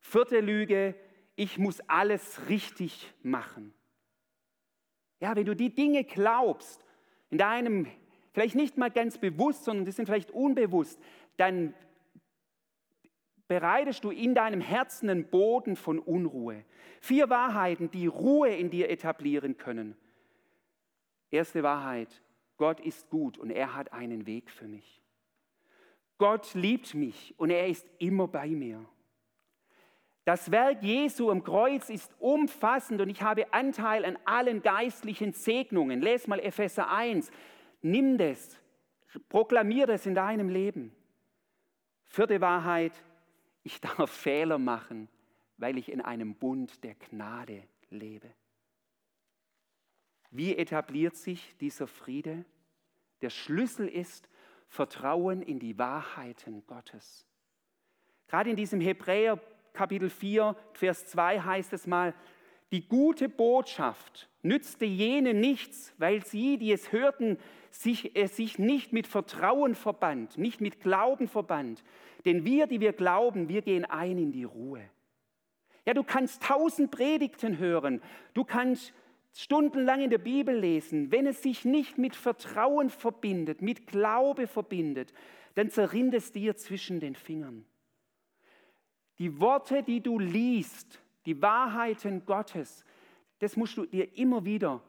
Vierte 0.00 0.40
Lüge, 0.40 0.94
ich 1.36 1.58
muss 1.58 1.80
alles 1.88 2.48
richtig 2.48 3.12
machen. 3.22 3.74
Ja, 5.20 5.34
wenn 5.36 5.46
du 5.46 5.54
die 5.54 5.74
Dinge 5.74 6.04
glaubst, 6.04 6.84
in 7.30 7.38
deinem, 7.38 7.86
vielleicht 8.32 8.54
nicht 8.54 8.76
mal 8.76 8.90
ganz 8.90 9.18
bewusst, 9.18 9.64
sondern 9.64 9.84
die 9.84 9.92
sind 9.92 10.06
vielleicht 10.06 10.30
unbewusst, 10.30 11.00
dann 11.36 11.74
bereitest 13.48 14.04
du 14.04 14.10
in 14.10 14.34
deinem 14.34 14.60
Herzen 14.60 15.08
einen 15.08 15.28
Boden 15.28 15.76
von 15.76 15.98
Unruhe. 15.98 16.64
Vier 17.00 17.30
Wahrheiten, 17.30 17.90
die 17.90 18.06
Ruhe 18.06 18.54
in 18.54 18.70
dir 18.70 18.90
etablieren 18.90 19.56
können. 19.56 19.96
Erste 21.30 21.62
Wahrheit, 21.62 22.22
Gott 22.56 22.80
ist 22.80 23.08
gut 23.10 23.38
und 23.38 23.50
er 23.50 23.74
hat 23.74 23.92
einen 23.92 24.26
Weg 24.26 24.50
für 24.50 24.66
mich. 24.66 25.02
Gott 26.18 26.54
liebt 26.54 26.94
mich 26.94 27.34
und 27.36 27.50
er 27.50 27.68
ist 27.68 27.86
immer 27.98 28.26
bei 28.26 28.48
mir. 28.48 28.84
Das 30.24 30.50
Werk 30.50 30.82
Jesu 30.82 31.30
am 31.30 31.44
Kreuz 31.44 31.88
ist 31.88 32.12
umfassend 32.18 33.00
und 33.00 33.08
ich 33.08 33.22
habe 33.22 33.52
Anteil 33.52 34.04
an 34.04 34.18
allen 34.24 34.60
geistlichen 34.60 35.32
Segnungen. 35.32 36.00
Les 36.00 36.26
mal 36.26 36.40
Epheser 36.40 36.90
1. 36.90 37.30
Nimm 37.82 38.18
das, 38.18 38.58
proklamier 39.28 39.86
das 39.86 40.04
in 40.04 40.16
deinem 40.16 40.48
Leben. 40.48 40.92
Vierte 42.06 42.40
Wahrheit, 42.40 42.92
ich 43.66 43.80
darf 43.80 44.10
Fehler 44.10 44.58
machen, 44.58 45.08
weil 45.56 45.76
ich 45.76 45.90
in 45.90 46.00
einem 46.00 46.36
Bund 46.36 46.84
der 46.84 46.94
Gnade 46.94 47.64
lebe. 47.90 48.32
Wie 50.30 50.56
etabliert 50.56 51.16
sich 51.16 51.56
dieser 51.56 51.88
Friede? 51.88 52.44
Der 53.22 53.30
Schlüssel 53.30 53.88
ist 53.88 54.28
Vertrauen 54.68 55.42
in 55.42 55.58
die 55.58 55.78
Wahrheiten 55.78 56.64
Gottes. 56.68 57.26
Gerade 58.28 58.50
in 58.50 58.56
diesem 58.56 58.80
Hebräer 58.80 59.40
Kapitel 59.72 60.10
4, 60.10 60.54
Vers 60.72 61.06
2 61.08 61.40
heißt 61.40 61.72
es 61.72 61.88
mal, 61.88 62.14
die 62.76 62.86
gute 62.86 63.30
Botschaft 63.30 64.28
nützte 64.42 64.84
jene 64.84 65.32
nichts, 65.32 65.94
weil 65.96 66.22
sie, 66.26 66.58
die 66.58 66.72
es 66.72 66.92
hörten, 66.92 67.38
sich, 67.70 68.14
äh, 68.14 68.26
sich 68.26 68.58
nicht 68.58 68.92
mit 68.92 69.06
Vertrauen 69.06 69.74
verband, 69.74 70.36
nicht 70.36 70.60
mit 70.60 70.82
Glauben 70.82 71.26
verband. 71.26 71.82
Denn 72.26 72.44
wir, 72.44 72.66
die 72.66 72.80
wir 72.80 72.92
glauben, 72.92 73.48
wir 73.48 73.62
gehen 73.62 73.86
ein 73.86 74.18
in 74.18 74.30
die 74.30 74.44
Ruhe. 74.44 74.82
Ja, 75.86 75.94
du 75.94 76.04
kannst 76.04 76.42
tausend 76.42 76.90
Predigten 76.90 77.56
hören, 77.56 78.02
du 78.34 78.44
kannst 78.44 78.92
stundenlang 79.32 80.02
in 80.02 80.10
der 80.10 80.18
Bibel 80.18 80.54
lesen. 80.54 81.10
Wenn 81.10 81.26
es 81.26 81.42
sich 81.42 81.64
nicht 81.64 81.96
mit 81.96 82.14
Vertrauen 82.14 82.90
verbindet, 82.90 83.62
mit 83.62 83.86
Glaube 83.86 84.46
verbindet, 84.46 85.14
dann 85.54 85.70
zerrinnt 85.70 86.12
es 86.12 86.30
dir 86.30 86.56
zwischen 86.56 87.00
den 87.00 87.14
Fingern. 87.14 87.64
Die 89.18 89.40
Worte, 89.40 89.82
die 89.82 90.02
du 90.02 90.18
liest, 90.18 91.00
die 91.26 91.42
Wahrheiten 91.42 92.24
Gottes, 92.24 92.84
das 93.40 93.56
musst 93.56 93.76
du 93.76 93.84
dir 93.84 94.16
immer 94.16 94.44
wieder 94.44 94.82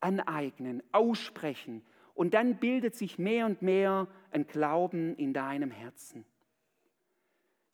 aneignen, 0.00 0.82
aussprechen. 0.92 1.82
Und 2.14 2.34
dann 2.34 2.56
bildet 2.56 2.94
sich 2.94 3.18
mehr 3.18 3.46
und 3.46 3.62
mehr 3.62 4.06
ein 4.30 4.46
Glauben 4.46 5.16
in 5.16 5.32
deinem 5.32 5.70
Herzen. 5.70 6.24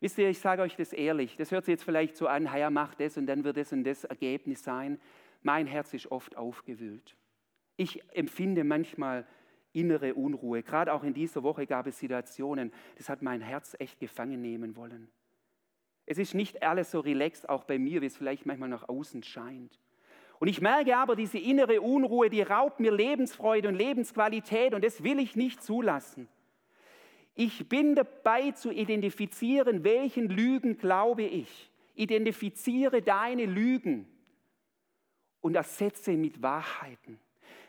Wisst 0.01 0.17
ihr, 0.17 0.31
ich 0.31 0.39
sage 0.39 0.63
euch 0.63 0.77
das 0.77 0.95
ehrlich, 0.95 1.37
das 1.37 1.51
hört 1.51 1.67
sich 1.67 1.73
jetzt 1.73 1.85
vielleicht 1.85 2.17
so 2.17 2.27
an, 2.27 2.51
Herr, 2.51 2.71
mach 2.71 2.95
das 2.95 3.19
und 3.19 3.27
dann 3.27 3.45
wird 3.45 3.59
das 3.59 3.73
und 3.73 3.85
das 3.85 4.05
Ergebnis 4.05 4.63
sein. 4.63 4.99
Mein 5.43 5.67
Herz 5.67 5.93
ist 5.93 6.11
oft 6.11 6.37
aufgewühlt. 6.37 7.17
Ich 7.77 8.03
empfinde 8.15 8.65
manchmal 8.65 9.27
innere 9.73 10.15
Unruhe. 10.15 10.63
Gerade 10.63 10.93
auch 10.93 11.05
in 11.05 11.13
dieser 11.13 11.43
Woche 11.43 11.67
gab 11.67 11.87
es 11.87 11.99
Situationen, 11.99 12.73
das 12.97 13.09
hat 13.09 13.21
mein 13.23 13.41
Herz 13.43 13.77
echt 13.79 14.01
gefangen 14.01 14.41
nehmen 14.41 14.75
wollen. 14.75 15.09
Es 16.11 16.19
ist 16.19 16.35
nicht 16.35 16.65
alles 16.65 16.91
so 16.91 16.99
relaxed, 16.99 17.49
auch 17.49 17.63
bei 17.63 17.79
mir, 17.79 18.03
wie 18.03 18.07
es 18.07 18.17
vielleicht 18.17 18.45
manchmal 18.45 18.69
nach 18.69 18.89
außen 18.89 19.23
scheint. 19.23 19.79
Und 20.41 20.49
ich 20.49 20.61
merke 20.61 20.97
aber, 20.97 21.15
diese 21.15 21.39
innere 21.39 21.81
Unruhe, 21.81 22.29
die 22.29 22.43
raubt 22.43 22.81
mir 22.81 22.91
Lebensfreude 22.91 23.69
und 23.69 23.77
Lebensqualität 23.77 24.75
und 24.75 24.83
das 24.83 25.05
will 25.05 25.21
ich 25.21 25.37
nicht 25.37 25.63
zulassen. 25.63 26.27
Ich 27.37 27.69
bin 27.69 27.95
dabei 27.95 28.51
zu 28.51 28.73
identifizieren, 28.73 29.85
welchen 29.85 30.29
Lügen 30.29 30.79
glaube 30.79 31.23
ich. 31.23 31.71
Identifiziere 31.95 33.03
deine 33.03 33.47
Lügen 33.47 34.09
und 35.41 35.55
ersetze 35.55 36.11
mit 36.15 36.43
Wahrheiten. 36.43 37.21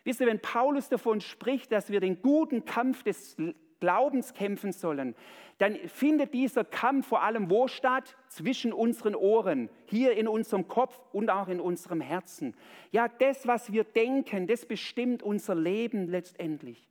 Wisst 0.03 0.19
ihr, 0.19 0.25
wenn 0.25 0.41
Paulus 0.41 0.89
davon 0.89 1.21
spricht, 1.21 1.71
dass 1.71 1.91
wir 1.91 1.99
den 1.99 2.23
guten 2.23 2.65
Kampf 2.65 3.03
des 3.03 3.37
Glaubens 3.81 4.33
kämpfen 4.33 4.71
sollen, 4.71 5.15
dann 5.57 5.75
findet 5.89 6.33
dieser 6.33 6.63
Kampf 6.63 7.07
vor 7.07 7.21
allem 7.21 7.49
wo 7.49 7.67
statt? 7.67 8.15
Zwischen 8.29 8.71
unseren 8.71 9.13
Ohren, 9.13 9.69
hier 9.85 10.13
in 10.13 10.29
unserem 10.29 10.69
Kopf 10.69 10.99
und 11.11 11.29
auch 11.29 11.49
in 11.49 11.59
unserem 11.59 11.99
Herzen. 11.99 12.55
Ja, 12.91 13.09
das, 13.09 13.45
was 13.45 13.73
wir 13.73 13.83
denken, 13.83 14.47
das 14.47 14.65
bestimmt 14.65 15.21
unser 15.21 15.55
Leben 15.55 16.07
letztendlich. 16.07 16.87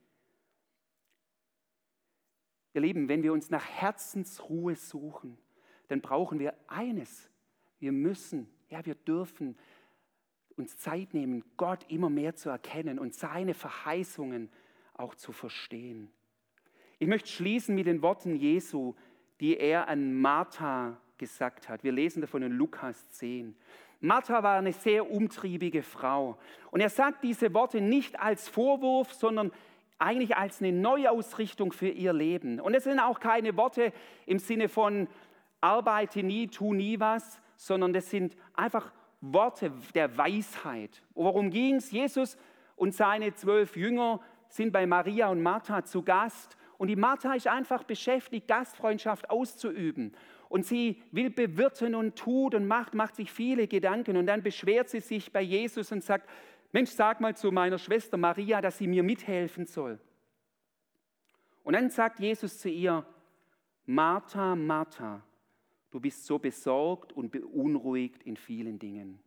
Ihr 2.74 2.83
Lieben, 2.83 3.09
wenn 3.09 3.22
wir 3.22 3.33
uns 3.33 3.50
nach 3.50 3.64
Herzensruhe 3.64 4.76
suchen, 4.76 5.38
dann 5.88 6.00
brauchen 6.00 6.38
wir 6.38 6.55
eines. 6.68 7.31
Wir 7.79 7.92
müssen, 7.92 8.48
ja, 8.68 8.85
wir 8.85 8.94
dürfen 8.94 9.57
uns 10.57 10.76
Zeit 10.76 11.14
nehmen, 11.14 11.42
Gott 11.57 11.87
immer 11.88 12.11
mehr 12.11 12.35
zu 12.37 12.50
erkennen 12.50 12.98
und 12.98 13.14
seine 13.14 13.55
Verheißungen 13.55 14.50
auch 14.94 15.14
zu 15.14 15.33
verstehen. 15.33 16.11
Ich 17.02 17.08
möchte 17.08 17.30
schließen 17.30 17.74
mit 17.74 17.86
den 17.86 18.02
Worten 18.02 18.36
Jesu, 18.36 18.94
die 19.40 19.56
er 19.56 19.88
an 19.88 20.12
Martha 20.12 20.98
gesagt 21.16 21.70
hat. 21.70 21.82
Wir 21.82 21.92
lesen 21.92 22.20
davon 22.20 22.42
in 22.42 22.52
Lukas 22.52 23.10
10. 23.12 23.56
Martha 24.00 24.42
war 24.42 24.58
eine 24.58 24.74
sehr 24.74 25.10
umtriebige 25.10 25.82
Frau. 25.82 26.36
Und 26.70 26.82
er 26.82 26.90
sagt 26.90 27.24
diese 27.24 27.54
Worte 27.54 27.80
nicht 27.80 28.20
als 28.20 28.50
Vorwurf, 28.50 29.14
sondern 29.14 29.50
eigentlich 29.98 30.36
als 30.36 30.60
eine 30.60 30.72
Neuausrichtung 30.72 31.72
für 31.72 31.88
ihr 31.88 32.12
Leben. 32.12 32.60
Und 32.60 32.74
es 32.74 32.84
sind 32.84 33.00
auch 33.00 33.18
keine 33.18 33.56
Worte 33.56 33.94
im 34.26 34.38
Sinne 34.38 34.68
von 34.68 35.08
arbeite 35.62 36.22
nie, 36.22 36.48
tu 36.48 36.74
nie 36.74 37.00
was, 37.00 37.40
sondern 37.56 37.94
das 37.94 38.10
sind 38.10 38.36
einfach 38.52 38.92
Worte 39.22 39.72
der 39.94 40.18
Weisheit. 40.18 41.02
Worum 41.14 41.48
ging 41.48 41.76
es? 41.76 41.92
Jesus 41.92 42.36
und 42.76 42.94
seine 42.94 43.32
zwölf 43.32 43.74
Jünger 43.74 44.20
sind 44.50 44.70
bei 44.70 44.86
Maria 44.86 45.28
und 45.28 45.42
Martha 45.42 45.82
zu 45.82 46.02
Gast 46.02 46.58
und 46.81 46.88
die 46.88 46.97
Martha 46.97 47.35
ist 47.35 47.47
einfach 47.47 47.83
beschäftigt, 47.83 48.49
Gastfreundschaft 48.49 49.29
auszuüben. 49.29 50.16
Und 50.49 50.64
sie 50.64 51.03
will 51.12 51.29
bewirten 51.29 51.95
und 51.95 52.16
tut 52.16 52.55
und 52.55 52.66
macht, 52.66 52.95
macht 52.95 53.16
sich 53.16 53.31
viele 53.31 53.69
Gedanken. 53.69 54.16
Und 54.16 54.25
dann 54.25 54.43
beschwert 54.43 54.88
sie 54.88 55.01
sich 55.01 55.31
bei 55.31 55.43
Jesus 55.43 55.93
und 55.93 56.03
sagt, 56.03 56.27
Mensch, 56.73 56.88
sag 56.88 57.21
mal 57.21 57.37
zu 57.37 57.53
meiner 57.53 57.77
Schwester 57.77 58.16
Maria, 58.16 58.62
dass 58.62 58.79
sie 58.79 58.87
mir 58.87 59.03
mithelfen 59.03 59.66
soll. 59.66 60.01
Und 61.64 61.75
dann 61.75 61.90
sagt 61.90 62.19
Jesus 62.19 62.59
zu 62.59 62.71
ihr, 62.71 63.05
Martha, 63.85 64.57
Martha, 64.57 65.23
du 65.90 66.01
bist 66.01 66.25
so 66.25 66.38
besorgt 66.38 67.12
und 67.12 67.31
beunruhigt 67.31 68.23
in 68.23 68.38
vielen 68.38 68.79
Dingen. 68.79 69.21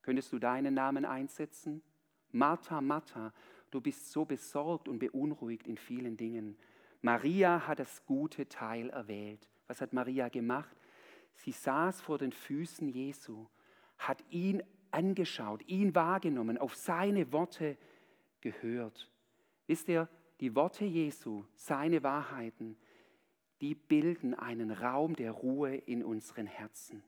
Könntest 0.00 0.32
du 0.32 0.38
deinen 0.38 0.72
Namen 0.72 1.04
einsetzen? 1.04 1.82
Martha, 2.30 2.80
Martha, 2.80 3.34
du 3.72 3.80
bist 3.80 4.12
so 4.12 4.24
besorgt 4.24 4.88
und 4.88 4.98
beunruhigt 4.98 5.66
in 5.66 5.76
vielen 5.76 6.16
Dingen. 6.16 6.56
Maria 7.00 7.66
hat 7.66 7.80
das 7.80 8.04
gute 8.06 8.48
Teil 8.48 8.90
erwählt. 8.90 9.48
Was 9.66 9.80
hat 9.80 9.92
Maria 9.92 10.28
gemacht? 10.28 10.76
Sie 11.34 11.52
saß 11.52 12.00
vor 12.00 12.18
den 12.18 12.32
Füßen 12.32 12.88
Jesu, 12.88 13.46
hat 13.98 14.22
ihn 14.30 14.62
angeschaut, 14.90 15.66
ihn 15.66 15.94
wahrgenommen, 15.94 16.58
auf 16.58 16.76
seine 16.76 17.32
Worte 17.32 17.76
gehört. 18.40 19.10
Wisst 19.66 19.88
ihr, 19.88 20.08
die 20.40 20.54
Worte 20.54 20.84
Jesu, 20.84 21.44
seine 21.54 22.02
Wahrheiten, 22.02 22.76
die 23.60 23.74
bilden 23.74 24.34
einen 24.34 24.70
Raum 24.70 25.16
der 25.16 25.30
Ruhe 25.30 25.74
in 25.74 26.04
unseren 26.04 26.46
Herzen. 26.46 27.02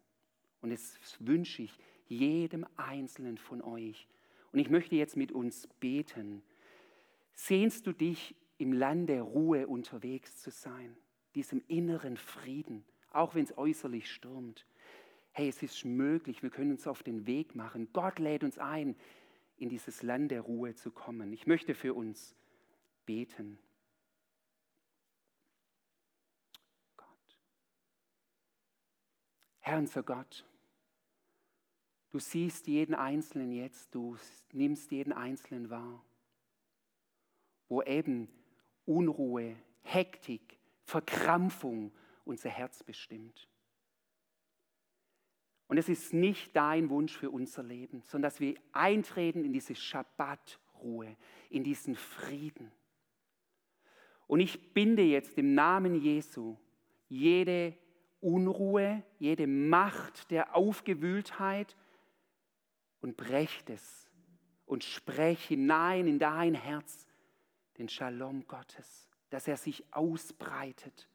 Und 0.61 0.71
das 0.71 0.99
wünsche 1.19 1.63
ich 1.63 1.79
jedem 2.07 2.65
Einzelnen 2.77 3.39
von 3.39 3.61
euch. 3.61 4.09
Und 4.53 4.61
ich 4.61 4.71
möchte 4.71 4.95
jetzt 4.95 5.17
mit 5.17 5.33
uns 5.33 5.67
beten. 5.81 6.43
Sehnst 7.35 7.87
du 7.87 7.93
dich, 7.93 8.35
im 8.57 8.73
Land 8.73 9.09
der 9.09 9.23
Ruhe 9.23 9.67
unterwegs 9.67 10.39
zu 10.39 10.51
sein, 10.51 10.97
diesem 11.35 11.63
inneren 11.67 12.17
Frieden, 12.17 12.85
auch 13.11 13.35
wenn 13.35 13.45
es 13.45 13.59
äußerlich 13.59 14.11
stürmt? 14.11 14.67
Hey, 15.33 15.49
es 15.49 15.63
ist 15.63 15.85
möglich, 15.85 16.43
wir 16.43 16.51
können 16.51 16.71
uns 16.71 16.87
auf 16.87 17.03
den 17.03 17.27
Weg 17.27 17.55
machen. 17.55 17.89
Gott 17.93 18.19
lädt 18.19 18.45
uns 18.45 18.59
ein, 18.59 18.97
in 19.57 19.69
dieses 19.69 20.03
Land 20.03 20.31
der 20.31 20.43
Ruhe 20.43 20.75
zu 20.75 20.93
kommen. 20.93 21.33
Ich 21.33 21.47
möchte 21.47 21.75
für 21.75 21.95
uns 21.95 22.37
beten. 23.05 23.59
Gott. 26.97 27.07
Herr 29.59 29.79
unser 29.79 30.05
Gott, 30.05 30.45
Du 32.15 32.21
siehst 32.21 32.69
jeden 32.69 32.95
Einzelnen 32.95 33.51
jetzt, 33.51 33.93
du 33.93 34.17
nimmst 34.53 34.93
jeden 34.93 35.13
Einzelnen 35.13 35.69
wahr, 35.69 36.01
wo 37.69 37.83
eben 37.83 38.29
Unruhe, 38.85 39.57
Hektik, 39.83 40.59
Verkrampfung 40.85 41.93
unser 42.25 42.51
Herz 42.51 42.83
bestimmt. 42.83 43.49
Und 45.67 45.79
es 45.79 45.89
ist 45.89 46.13
nicht 46.13 46.55
dein 46.55 46.91
Wunsch 46.91 47.17
für 47.17 47.31
unser 47.31 47.63
Leben, 47.63 48.03
sondern 48.03 48.31
dass 48.31 48.41
wir 48.41 48.55
eintreten 48.73 49.45
in 49.45 49.53
diese 49.53 49.75
Schabbatruhe, 49.75 51.17
in 51.51 51.65
diesen 51.65 51.97
Frieden. 51.97 52.71
Und 54.27 54.41
ich 54.41 54.73
binde 54.75 55.03
jetzt 55.03 55.39
im 55.39 55.55
Namen 55.55 55.95
Jesu 55.95 56.57
jede 57.09 57.77
Unruhe, 58.21 59.03
jede 59.19 59.47
Macht 59.47 60.31
der 60.31 60.55
Aufgewühltheit 60.57 61.77
und 63.01 63.17
brecht 63.17 63.69
es 63.69 64.11
und 64.67 64.83
sprech 64.83 65.45
hinein 65.47 66.07
in 66.07 66.19
dein 66.19 66.55
Herz 66.55 67.04
den 67.79 67.89
Shalom 67.89 68.47
Gottes, 68.47 69.09
dass 69.31 69.49
er 69.49 69.57
sich 69.57 69.85
ausbreitet, 69.93 71.09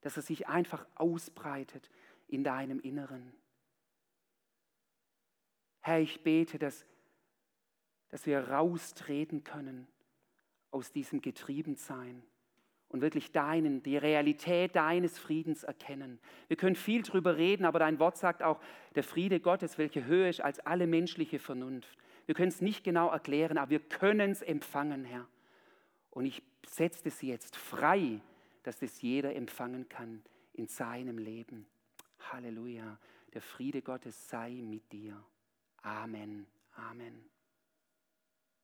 dass 0.00 0.16
er 0.16 0.22
sich 0.22 0.48
einfach 0.48 0.86
ausbreitet 0.94 1.90
in 2.28 2.44
deinem 2.44 2.80
Inneren. 2.80 3.32
Herr, 5.80 6.00
ich 6.00 6.22
bete, 6.22 6.58
dass, 6.58 6.86
dass 8.08 8.26
wir 8.26 8.48
raustreten 8.48 9.44
können 9.44 9.86
aus 10.70 10.92
diesem 10.92 11.22
Getriebensein 11.22 12.22
und 12.88 13.00
wirklich 13.00 13.32
deinen, 13.32 13.82
die 13.82 13.96
Realität 13.96 14.76
deines 14.76 15.18
Friedens 15.18 15.64
erkennen. 15.64 16.18
Wir 16.48 16.56
können 16.56 16.76
viel 16.76 17.02
darüber 17.02 17.36
reden, 17.36 17.64
aber 17.64 17.78
dein 17.78 17.98
Wort 17.98 18.16
sagt 18.16 18.42
auch, 18.42 18.60
der 18.94 19.02
Friede 19.02 19.40
Gottes, 19.40 19.78
welche 19.78 20.04
höher 20.04 20.28
ist 20.28 20.40
als 20.40 20.60
alle 20.60 20.86
menschliche 20.86 21.38
Vernunft. 21.38 21.96
Wir 22.26 22.34
können 22.34 22.48
es 22.48 22.60
nicht 22.60 22.84
genau 22.84 23.10
erklären, 23.10 23.58
aber 23.58 23.70
wir 23.70 23.80
können 23.80 24.30
es 24.30 24.42
empfangen, 24.42 25.04
Herr. 25.04 25.26
Und 26.16 26.24
ich 26.24 26.42
setze 26.66 27.10
es 27.10 27.20
jetzt 27.20 27.56
frei, 27.56 28.22
dass 28.62 28.78
das 28.78 29.02
jeder 29.02 29.36
empfangen 29.36 29.86
kann 29.86 30.22
in 30.54 30.66
seinem 30.66 31.18
Leben. 31.18 31.66
Halleluja. 32.32 32.98
Der 33.34 33.42
Friede 33.42 33.82
Gottes 33.82 34.26
sei 34.26 34.52
mit 34.52 34.90
dir. 34.90 35.22
Amen. 35.82 36.46
Amen. 36.74 37.35